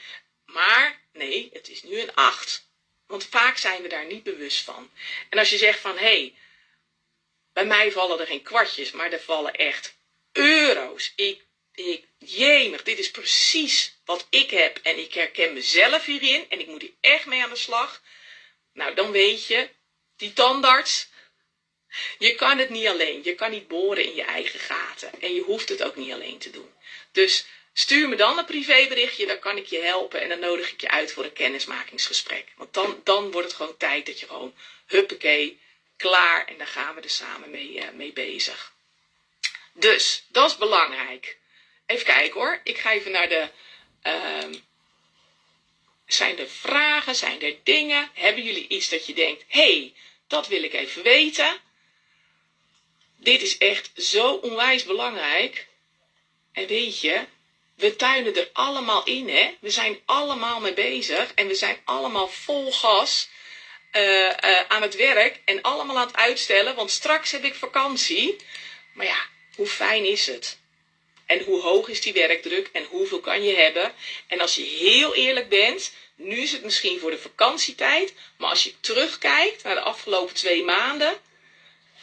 maar 0.44 1.00
nee, 1.12 1.50
het 1.53 1.68
is 1.68 1.83
nu 1.83 2.00
een 2.00 2.14
8. 2.14 2.68
Want 3.07 3.27
vaak 3.27 3.57
zijn 3.57 3.83
we 3.83 3.88
daar 3.88 4.07
niet 4.07 4.22
bewust 4.22 4.64
van. 4.64 4.90
En 5.31 5.38
als 5.38 5.50
je 5.50 5.59
zegt 5.59 5.81
van, 5.81 5.98
hé, 5.98 6.05
hey, 6.05 6.35
bij 7.53 7.64
mij 7.64 7.92
vallen 7.92 8.20
er 8.20 8.27
geen 8.27 8.42
kwartjes, 8.42 8.90
maar 8.90 9.12
er 9.12 9.20
vallen 9.20 9.55
echt 9.55 9.96
euro's. 10.33 11.12
Ik, 11.16 11.43
ik, 11.74 12.04
jemig, 12.18 12.82
dit 12.82 12.98
is 12.98 13.10
precies 13.10 13.94
wat 14.04 14.26
ik 14.30 14.50
heb. 14.50 14.78
En 14.82 14.98
ik 14.98 15.14
herken 15.14 15.52
mezelf 15.52 16.04
hierin 16.04 16.46
en 16.48 16.60
ik 16.60 16.66
moet 16.66 16.82
hier 16.82 16.94
echt 17.00 17.26
mee 17.26 17.42
aan 17.42 17.50
de 17.50 17.56
slag. 17.56 18.02
Nou, 18.72 18.94
dan 18.94 19.10
weet 19.10 19.46
je, 19.46 19.68
die 20.16 20.32
tandarts, 20.32 21.08
je 22.18 22.34
kan 22.34 22.58
het 22.58 22.70
niet 22.70 22.87
alleen. 22.87 23.20
Je 23.24 23.34
kan 23.34 23.50
niet 23.50 23.68
boren 23.68 24.04
in 24.04 24.14
je 24.14 24.22
eigen 24.22 24.60
gaten. 24.60 25.20
En 25.20 25.34
je 25.34 25.40
hoeft 25.40 25.68
het 25.68 25.82
ook 25.82 25.96
niet 25.96 26.12
alleen 26.12 26.38
te 26.38 26.50
doen. 26.50 26.72
Dus 27.12 27.46
stuur 27.72 28.08
me 28.08 28.16
dan 28.16 28.38
een 28.38 28.44
privéberichtje, 28.44 29.26
dan 29.26 29.38
kan 29.38 29.56
ik 29.56 29.66
je 29.66 29.80
helpen. 29.80 30.20
En 30.20 30.28
dan 30.28 30.38
nodig 30.38 30.72
ik 30.72 30.80
je 30.80 30.88
uit 30.88 31.12
voor 31.12 31.24
een 31.24 31.32
kennismakingsgesprek. 31.32 32.48
Want 32.56 32.74
dan, 32.74 33.00
dan 33.04 33.30
wordt 33.30 33.46
het 33.46 33.56
gewoon 33.56 33.76
tijd 33.76 34.06
dat 34.06 34.20
je 34.20 34.26
gewoon, 34.26 34.54
huppakee, 34.87 35.60
klaar. 35.96 36.46
En 36.46 36.58
dan 36.58 36.66
gaan 36.66 36.94
we 36.94 37.00
er 37.00 37.10
samen 37.10 37.50
mee, 37.50 37.72
uh, 37.74 37.90
mee 37.90 38.12
bezig. 38.12 38.72
Dus, 39.72 40.24
dat 40.28 40.50
is 40.50 40.56
belangrijk. 40.56 41.38
Even 41.87 42.05
kijken 42.05 42.40
hoor. 42.40 42.61
Ik 42.64 42.79
ga 42.79 42.92
even 42.92 43.11
naar 43.11 43.29
de... 43.29 43.49
Uh, 44.03 44.61
zijn 46.07 46.38
er 46.38 46.49
vragen? 46.49 47.14
Zijn 47.14 47.42
er 47.42 47.57
dingen? 47.62 48.11
Hebben 48.12 48.42
jullie 48.42 48.68
iets 48.68 48.88
dat 48.88 49.07
je 49.07 49.14
denkt... 49.14 49.44
hey, 49.49 49.94
dat 50.27 50.49
wil 50.49 50.62
ik 50.62 50.73
even 50.73 51.03
weten. 51.03 51.61
Dit 53.16 53.42
is 53.42 53.59
echt 53.59 53.90
zo 53.97 54.33
onwijs 54.33 54.85
belangrijk. 54.85 55.66
En 56.53 56.66
weet 56.66 57.01
je, 57.01 57.27
we 57.77 57.97
tuinen 57.97 58.37
er 58.37 58.51
allemaal 58.53 59.05
in, 59.05 59.29
hè? 59.29 59.57
We 59.61 59.70
zijn 59.70 60.01
allemaal 60.05 60.61
mee 60.61 60.75
bezig 60.75 61.35
en 61.35 61.47
we 61.47 61.55
zijn 61.55 61.79
allemaal 61.85 62.29
vol 62.29 62.73
gas 62.73 63.29
uh, 63.92 64.03
uh, 64.03 64.61
aan 64.68 64.83
het 64.83 64.97
werk 64.97 65.40
en 65.44 65.62
allemaal 65.62 65.99
aan 65.99 66.07
het 66.07 66.16
uitstellen, 66.16 66.75
want 66.75 66.90
straks 66.90 67.31
heb 67.31 67.44
ik 67.44 67.55
vakantie. 67.55 68.37
Maar 68.92 69.07
ja, 69.07 69.27
hoe 69.55 69.66
fijn 69.66 70.05
is 70.05 70.27
het? 70.27 70.59
En 71.26 71.42
hoe 71.44 71.60
hoog 71.60 71.88
is 71.88 72.00
die 72.00 72.12
werkdruk 72.12 72.68
en 72.72 72.84
hoeveel 72.84 73.20
kan 73.20 73.42
je 73.44 73.54
hebben? 73.54 73.92
En 74.26 74.40
als 74.40 74.54
je 74.54 74.62
heel 74.62 75.14
eerlijk 75.14 75.48
bent, 75.48 75.92
nu 76.14 76.37
is 76.37 76.52
het 76.52 76.64
misschien 76.64 76.98
voor 76.98 77.10
de 77.10 77.18
vakantietijd, 77.18 78.14
maar 78.37 78.50
als 78.50 78.64
je 78.64 78.80
terugkijkt 78.80 79.62
naar 79.62 79.74
de 79.74 79.80
afgelopen 79.80 80.34
twee 80.34 80.64
maanden, 80.64 81.16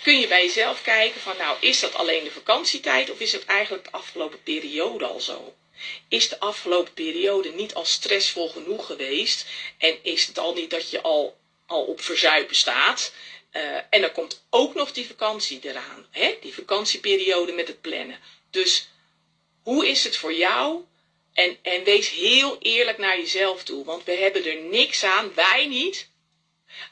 kun 0.04 0.20
je 0.20 0.28
bij 0.28 0.46
jezelf 0.46 0.82
kijken 0.82 1.22
van 1.22 1.38
nou, 1.38 1.58
is 1.60 1.80
dat 1.80 1.94
alleen 1.94 2.24
de 2.24 2.32
vakantietijd 2.32 3.10
of 3.10 3.20
is 3.20 3.32
het 3.32 3.46
eigenlijk 3.46 3.84
de 3.84 3.92
afgelopen 3.92 4.44
periode 4.44 5.06
al 5.06 5.20
zo? 5.20 5.54
Is 6.08 6.30
de 6.30 6.40
afgelopen 6.40 6.94
periode 6.94 7.52
niet 7.52 7.74
al 7.74 7.86
stressvol 7.86 8.50
genoeg 8.50 8.86
geweest 8.86 9.46
en 9.78 10.04
is 10.04 10.26
het 10.26 10.38
al 10.38 10.54
niet 10.54 10.70
dat 10.70 10.90
je 10.90 11.02
al, 11.02 11.38
al 11.66 11.84
op 11.84 12.02
verzuipen 12.02 12.56
staat? 12.56 13.14
Uh, 13.52 13.78
en 13.90 14.02
dan 14.02 14.12
komt 14.12 14.46
ook 14.50 14.74
nog 14.74 14.92
die 14.92 15.08
vakantie 15.08 15.60
eraan, 15.64 16.08
hè? 16.12 16.38
die 16.42 16.54
vakantieperiode 16.54 17.52
met 17.52 17.68
het 17.68 17.82
plannen. 17.82 18.20
Dus 18.50 18.91
hoe 19.64 19.88
is 19.88 20.04
het 20.04 20.18
voor 20.18 20.34
jou? 20.34 20.84
En, 21.34 21.58
en 21.62 21.84
wees 21.84 22.10
heel 22.10 22.58
eerlijk 22.60 22.98
naar 22.98 23.18
jezelf 23.18 23.64
toe, 23.64 23.86
want 23.86 24.04
we 24.04 24.12
hebben 24.12 24.46
er 24.46 24.62
niks 24.62 25.04
aan, 25.04 25.34
wij 25.34 25.68
niet. 25.68 26.10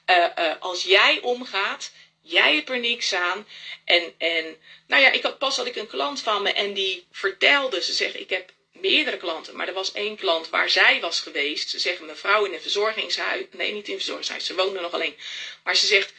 Uh, 0.10 0.25
uh, 0.38 0.53
als 0.60 0.84
jij 0.84 1.19
omgaat 1.21 1.91
Jij 2.29 2.55
hebt 2.55 2.69
er 2.69 2.79
niks 2.79 3.13
aan. 3.13 3.47
En, 3.86 4.13
en 4.17 4.58
nou 4.88 5.01
ja, 5.01 5.12
ik 5.12 5.23
had 5.23 5.38
pas 5.38 5.55
had 5.55 5.65
ik 5.65 5.75
een 5.75 5.88
klant 5.88 6.21
van 6.21 6.41
me 6.41 6.53
en 6.53 6.73
die 6.73 7.08
vertelde, 7.12 7.82
ze 7.84 7.93
zegt, 7.93 8.19
ik 8.19 8.29
heb 8.29 8.51
meerdere 8.71 9.17
klanten, 9.17 9.55
maar 9.55 9.67
er 9.67 9.73
was 9.73 9.91
één 9.91 10.15
klant 10.15 10.49
waar 10.49 10.69
zij 10.69 10.99
was 10.99 11.19
geweest. 11.19 11.69
Ze 11.69 11.79
zegt, 11.79 11.99
mevrouw 11.99 12.45
in 12.45 12.53
een 12.53 12.62
verzorgingshuis, 12.62 13.45
nee 13.51 13.71
niet 13.71 13.88
in 13.88 13.93
een 13.93 13.99
verzorgingshuis, 13.99 14.45
ze 14.45 14.55
woonde 14.55 14.79
nog 14.79 14.93
alleen. 14.93 15.15
Maar 15.63 15.75
ze 15.75 15.86
zegt, 15.86 16.13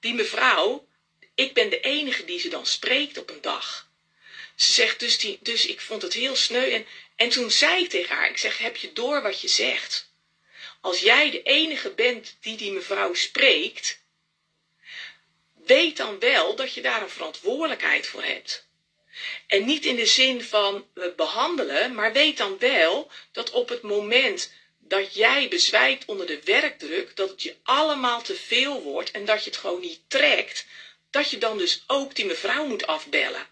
die 0.00 0.14
mevrouw, 0.14 0.86
ik 1.34 1.54
ben 1.54 1.70
de 1.70 1.80
enige 1.80 2.24
die 2.24 2.38
ze 2.38 2.48
dan 2.48 2.66
spreekt 2.66 3.18
op 3.18 3.30
een 3.30 3.40
dag. 3.40 3.90
Ze 4.62 4.72
zegt, 4.72 5.00
dus, 5.00 5.18
die, 5.18 5.38
dus 5.40 5.66
ik 5.66 5.80
vond 5.80 6.02
het 6.02 6.12
heel 6.12 6.36
sneu. 6.36 6.70
En, 6.70 6.86
en 7.16 7.28
toen 7.28 7.50
zei 7.50 7.82
ik 7.82 7.90
tegen 7.90 8.16
haar, 8.16 8.30
ik 8.30 8.38
zeg, 8.38 8.58
heb 8.58 8.76
je 8.76 8.92
door 8.92 9.22
wat 9.22 9.40
je 9.40 9.48
zegt? 9.48 10.10
Als 10.80 11.00
jij 11.00 11.30
de 11.30 11.42
enige 11.42 11.90
bent 11.90 12.36
die 12.40 12.56
die 12.56 12.72
mevrouw 12.72 13.14
spreekt, 13.14 14.00
weet 15.64 15.96
dan 15.96 16.18
wel 16.18 16.56
dat 16.56 16.74
je 16.74 16.80
daar 16.80 17.02
een 17.02 17.08
verantwoordelijkheid 17.08 18.06
voor 18.06 18.22
hebt. 18.22 18.66
En 19.46 19.64
niet 19.64 19.84
in 19.84 19.96
de 19.96 20.06
zin 20.06 20.42
van 20.42 20.86
behandelen, 21.16 21.94
maar 21.94 22.12
weet 22.12 22.36
dan 22.36 22.58
wel 22.58 23.10
dat 23.32 23.50
op 23.50 23.68
het 23.68 23.82
moment 23.82 24.52
dat 24.78 25.14
jij 25.14 25.48
bezwijkt 25.48 26.04
onder 26.04 26.26
de 26.26 26.42
werkdruk, 26.42 27.16
dat 27.16 27.30
het 27.30 27.42
je 27.42 27.56
allemaal 27.62 28.22
te 28.22 28.34
veel 28.34 28.82
wordt 28.82 29.10
en 29.10 29.24
dat 29.24 29.44
je 29.44 29.50
het 29.50 29.58
gewoon 29.58 29.80
niet 29.80 30.00
trekt, 30.08 30.66
dat 31.10 31.30
je 31.30 31.38
dan 31.38 31.58
dus 31.58 31.84
ook 31.86 32.14
die 32.14 32.26
mevrouw 32.26 32.66
moet 32.66 32.86
afbellen. 32.86 33.51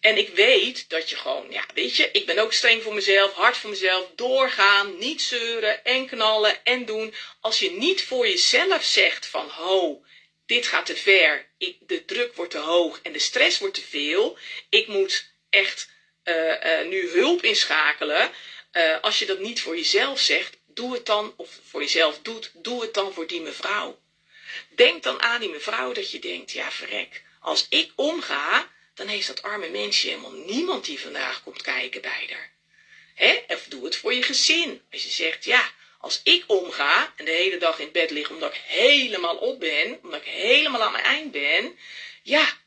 En 0.00 0.18
ik 0.18 0.28
weet 0.28 0.88
dat 0.88 1.10
je 1.10 1.16
gewoon, 1.16 1.46
ja, 1.50 1.64
weet 1.74 1.96
je, 1.96 2.10
ik 2.12 2.26
ben 2.26 2.38
ook 2.38 2.52
streng 2.52 2.82
voor 2.82 2.94
mezelf, 2.94 3.32
hard 3.32 3.56
voor 3.56 3.70
mezelf, 3.70 4.06
doorgaan, 4.14 4.98
niet 4.98 5.22
zeuren 5.22 5.84
en 5.84 6.06
knallen 6.06 6.64
en 6.64 6.84
doen. 6.84 7.14
Als 7.40 7.58
je 7.58 7.70
niet 7.70 8.02
voor 8.04 8.28
jezelf 8.28 8.84
zegt 8.84 9.26
van, 9.26 9.48
ho, 9.48 10.04
dit 10.46 10.66
gaat 10.66 10.86
te 10.86 10.96
ver, 10.96 11.46
ik, 11.58 11.76
de 11.80 12.04
druk 12.04 12.34
wordt 12.34 12.50
te 12.50 12.58
hoog 12.58 13.00
en 13.02 13.12
de 13.12 13.18
stress 13.18 13.58
wordt 13.58 13.74
te 13.74 13.82
veel. 13.82 14.38
Ik 14.68 14.86
moet 14.86 15.30
echt 15.50 15.88
uh, 16.24 16.34
uh, 16.64 16.86
nu 16.86 17.10
hulp 17.10 17.42
inschakelen. 17.42 18.30
Uh, 18.72 19.00
als 19.00 19.18
je 19.18 19.26
dat 19.26 19.38
niet 19.38 19.60
voor 19.60 19.76
jezelf 19.76 20.20
zegt, 20.20 20.56
doe 20.66 20.92
het 20.92 21.06
dan, 21.06 21.34
of 21.36 21.58
voor 21.68 21.80
jezelf 21.80 22.18
doet, 22.22 22.50
doe 22.54 22.80
het 22.80 22.94
dan 22.94 23.12
voor 23.12 23.26
die 23.26 23.40
mevrouw. 23.40 23.98
Denk 24.68 25.02
dan 25.02 25.22
aan 25.22 25.40
die 25.40 25.50
mevrouw 25.50 25.92
dat 25.92 26.10
je 26.10 26.18
denkt, 26.18 26.52
ja 26.52 26.70
verrek, 26.70 27.22
als 27.40 27.66
ik 27.68 27.92
omga, 27.94 28.70
dan 28.96 29.08
heeft 29.08 29.26
dat 29.26 29.42
arme 29.42 29.68
mensje 29.68 30.08
helemaal 30.08 30.32
niemand 30.32 30.84
die 30.84 31.00
vandaag 31.00 31.42
komt 31.42 31.62
kijken 31.62 32.00
bij 32.00 32.26
haar. 32.30 32.50
Hè? 33.14 33.54
Of 33.54 33.64
doe 33.64 33.84
het 33.84 33.96
voor 33.96 34.14
je 34.14 34.22
gezin. 34.22 34.82
Als 34.92 35.02
je 35.02 35.10
zegt, 35.10 35.44
ja, 35.44 35.70
als 35.98 36.20
ik 36.24 36.44
omga 36.46 37.12
en 37.16 37.24
de 37.24 37.30
hele 37.30 37.58
dag 37.58 37.78
in 37.78 37.92
bed 37.92 38.10
lig 38.10 38.30
omdat 38.30 38.54
ik 38.54 38.60
helemaal 38.66 39.36
op 39.36 39.60
ben, 39.60 39.98
omdat 40.02 40.20
ik 40.20 40.26
helemaal 40.26 40.82
aan 40.82 40.92
mijn 40.92 41.04
eind 41.04 41.32
ben, 41.32 41.78
ja, 42.22 42.58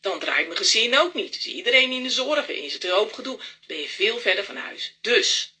dan 0.00 0.18
draait 0.18 0.46
mijn 0.46 0.58
gezin 0.58 0.98
ook 0.98 1.14
niet. 1.14 1.32
Dus 1.32 1.46
iedereen 1.46 1.90
in 1.90 2.02
de 2.02 2.10
zorgen, 2.10 2.56
is 2.56 2.72
het 2.72 2.84
een 2.84 2.90
hoop 2.90 3.12
gedoe. 3.12 3.36
Dan 3.36 3.46
ben 3.66 3.80
je 3.80 3.88
veel 3.88 4.18
verder 4.18 4.44
van 4.44 4.56
huis. 4.56 4.98
Dus, 5.00 5.56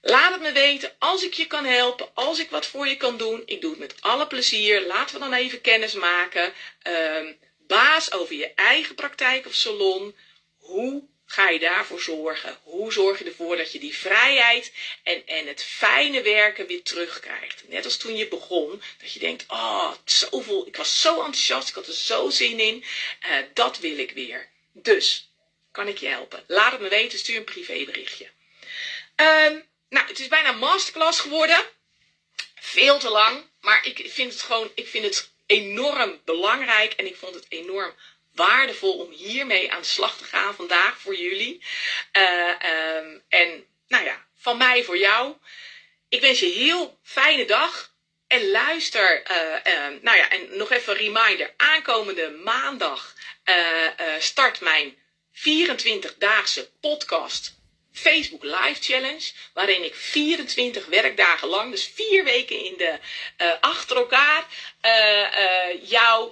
laat 0.00 0.32
het 0.32 0.42
me 0.42 0.52
weten 0.52 0.94
als 0.98 1.24
ik 1.24 1.34
je 1.34 1.46
kan 1.46 1.64
helpen, 1.64 2.14
als 2.14 2.38
ik 2.38 2.50
wat 2.50 2.66
voor 2.66 2.88
je 2.88 2.96
kan 2.96 3.16
doen. 3.16 3.42
Ik 3.46 3.60
doe 3.60 3.70
het 3.70 3.80
met 3.80 3.94
alle 4.00 4.26
plezier. 4.26 4.86
Laten 4.86 5.14
we 5.14 5.20
dan 5.20 5.32
even 5.32 5.60
kennis 5.60 5.92
maken. 5.92 6.52
Uh, 6.88 7.30
baas 7.66 8.12
over 8.12 8.34
je 8.34 8.54
eigen 8.54 8.94
praktijk 8.94 9.46
of 9.46 9.54
salon. 9.54 10.16
Hoe 10.56 11.08
ga 11.26 11.48
je 11.48 11.58
daarvoor 11.58 12.00
zorgen? 12.00 12.58
Hoe 12.62 12.92
zorg 12.92 13.18
je 13.18 13.24
ervoor 13.24 13.56
dat 13.56 13.72
je 13.72 13.78
die 13.78 13.96
vrijheid 13.96 14.72
en, 15.02 15.26
en 15.26 15.46
het 15.46 15.64
fijne 15.64 16.22
werken 16.22 16.66
weer 16.66 16.82
terugkrijgt? 16.82 17.68
Net 17.68 17.84
als 17.84 17.96
toen 17.96 18.16
je 18.16 18.28
begon, 18.28 18.82
dat 19.00 19.12
je 19.12 19.18
denkt, 19.18 19.44
oh, 19.48 19.92
zoveel, 20.04 20.66
ik 20.66 20.76
was 20.76 21.00
zo 21.00 21.14
enthousiast, 21.14 21.68
ik 21.68 21.74
had 21.74 21.86
er 21.86 21.94
zo 21.94 22.30
zin 22.30 22.60
in, 22.60 22.84
uh, 23.26 23.36
dat 23.54 23.78
wil 23.78 23.98
ik 23.98 24.10
weer. 24.10 24.48
Dus, 24.72 25.30
kan 25.72 25.88
ik 25.88 25.98
je 25.98 26.08
helpen? 26.08 26.44
Laat 26.46 26.72
het 26.72 26.80
me 26.80 26.88
weten, 26.88 27.18
stuur 27.18 27.36
een 27.36 27.44
privéberichtje. 27.44 28.28
Um, 29.16 29.68
nou, 29.88 30.06
het 30.06 30.18
is 30.18 30.28
bijna 30.28 30.52
masterclass 30.52 31.20
geworden. 31.20 31.66
Veel 32.54 32.98
te 32.98 33.08
lang. 33.08 33.46
Maar 33.60 33.86
ik 33.86 34.10
vind 34.10 34.32
het 34.32 34.42
gewoon, 34.42 34.70
ik 34.74 34.88
vind 34.88 35.04
het 35.04 35.30
enorm 35.54 36.20
belangrijk. 36.24 36.92
En 36.92 37.06
ik 37.06 37.16
vond 37.16 37.34
het 37.34 37.46
enorm 37.48 37.94
waardevol 38.32 38.98
om 38.98 39.10
hiermee 39.10 39.72
aan 39.72 39.80
de 39.80 39.86
slag 39.86 40.16
te 40.16 40.24
gaan 40.24 40.54
vandaag 40.54 41.00
voor 41.00 41.16
jullie. 41.16 41.62
Uh, 42.12 42.48
um, 42.48 43.22
en 43.28 43.66
nou 43.88 44.04
ja, 44.04 44.26
van 44.36 44.56
mij 44.56 44.84
voor 44.84 44.98
jou. 44.98 45.34
Ik 46.08 46.20
wens 46.20 46.40
je 46.40 46.46
heel 46.46 46.98
fijne 47.02 47.44
dag. 47.44 47.92
En 48.26 48.50
luister, 48.50 49.22
uh, 49.30 49.72
uh, 49.74 50.02
nou 50.02 50.16
ja, 50.16 50.30
en 50.30 50.56
nog 50.56 50.70
even 50.70 50.92
een 50.92 50.98
reminder. 50.98 51.54
Aankomende 51.56 52.30
maandag 52.30 53.14
start 54.18 54.60
mijn 54.60 54.98
24-daagse 55.32 56.70
podcast 56.80 57.63
Facebook 57.94 58.42
Live 58.42 58.80
Challenge. 58.80 59.30
Waarin 59.52 59.84
ik 59.84 59.94
24 59.94 60.86
werkdagen 60.86 61.48
lang, 61.48 61.70
dus 61.70 61.90
vier 61.94 62.24
weken 62.24 62.64
in 62.64 62.74
de, 62.76 62.98
uh, 63.38 63.52
achter 63.60 63.96
elkaar, 63.96 64.46
uh, 64.82 65.88
jou 65.88 66.30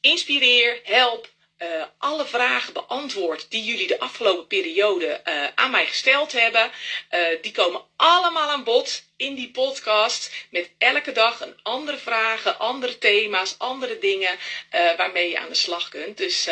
inspireer, 0.00 0.80
help, 0.82 1.33
uh, 1.64 1.84
alle 1.98 2.26
vragen 2.26 2.72
beantwoord 2.72 3.50
die 3.50 3.64
jullie 3.64 3.86
de 3.86 4.00
afgelopen 4.00 4.46
periode 4.46 5.20
uh, 5.24 5.46
aan 5.54 5.70
mij 5.70 5.86
gesteld 5.86 6.32
hebben. 6.32 6.70
Uh, 7.10 7.42
die 7.42 7.52
komen 7.52 7.82
allemaal 7.96 8.50
aan 8.50 8.64
bod 8.64 9.02
in 9.16 9.34
die 9.34 9.50
podcast. 9.50 10.32
Met 10.50 10.70
elke 10.78 11.12
dag 11.12 11.40
een 11.40 11.60
andere 11.62 11.96
vragen, 11.96 12.58
andere 12.58 12.98
thema's, 12.98 13.54
andere 13.58 13.98
dingen 13.98 14.38
waarmee 14.96 15.30
je 15.30 15.38
aan 15.38 15.48
de 15.48 15.54
slag 15.54 15.88
kunt. 15.88 16.16
Dus 16.16 16.48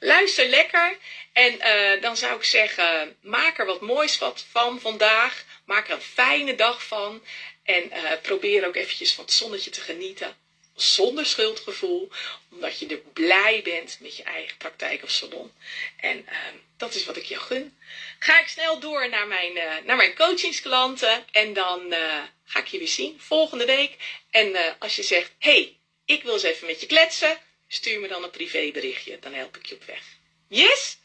luister 0.00 0.48
lekker. 0.48 0.96
En 1.32 1.58
dan 2.00 2.16
zou 2.16 2.36
ik 2.36 2.44
zeggen, 2.44 3.16
maak 3.20 3.58
er 3.58 3.66
wat 3.66 3.80
moois 3.80 4.18
wat 4.18 4.44
van 4.50 4.80
vandaag. 4.80 5.44
Maak 5.66 5.88
er 5.88 5.94
een 5.94 6.00
fijne 6.00 6.54
dag 6.54 6.82
van. 6.86 7.22
En 7.64 7.92
probeer 8.22 8.66
ook 8.66 8.76
eventjes 8.76 9.14
van 9.14 9.24
het 9.24 9.32
zonnetje 9.32 9.70
te 9.70 9.80
genieten 9.80 10.41
zonder 10.82 11.26
schuldgevoel, 11.26 12.10
omdat 12.50 12.78
je 12.78 12.86
er 12.86 12.98
blij 13.12 13.60
bent 13.64 13.98
met 14.00 14.16
je 14.16 14.22
eigen 14.22 14.56
praktijk 14.56 15.02
of 15.02 15.10
salon. 15.10 15.52
En 15.96 16.18
uh, 16.18 16.36
dat 16.76 16.94
is 16.94 17.04
wat 17.04 17.16
ik 17.16 17.24
je 17.24 17.36
gun. 17.36 17.78
Ga 18.18 18.40
ik 18.40 18.48
snel 18.48 18.80
door 18.80 19.08
naar 19.08 19.26
mijn, 19.26 19.56
uh, 19.56 19.76
naar 19.84 19.96
mijn 19.96 20.14
coachingsklanten 20.14 21.24
en 21.30 21.52
dan 21.52 21.92
uh, 21.92 22.22
ga 22.44 22.58
ik 22.58 22.66
je 22.66 22.78
weer 22.78 22.88
zien 22.88 23.20
volgende 23.20 23.64
week. 23.64 23.96
En 24.30 24.54
eh, 24.54 24.72
als 24.78 24.96
je 24.96 25.02
zegt, 25.02 25.32
hey, 25.38 25.76
ik 26.04 26.22
wil 26.22 26.32
eens 26.32 26.42
even 26.42 26.66
met 26.66 26.80
je 26.80 26.86
kletsen, 26.86 27.38
stuur 27.68 28.00
me 28.00 28.08
dan 28.08 28.22
een 28.22 28.30
privéberichtje, 28.30 29.18
dan 29.18 29.34
help 29.34 29.56
ik 29.56 29.66
je 29.66 29.74
op 29.74 29.84
weg. 29.84 30.02
Yes? 30.48 30.96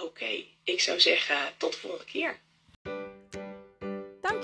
Oké, 0.00 0.44
ik 0.64 0.80
zou 0.80 1.00
zeggen 1.00 1.54
tot 1.56 1.72
de 1.72 1.78
volgende 1.78 2.04
keer. 2.04 2.40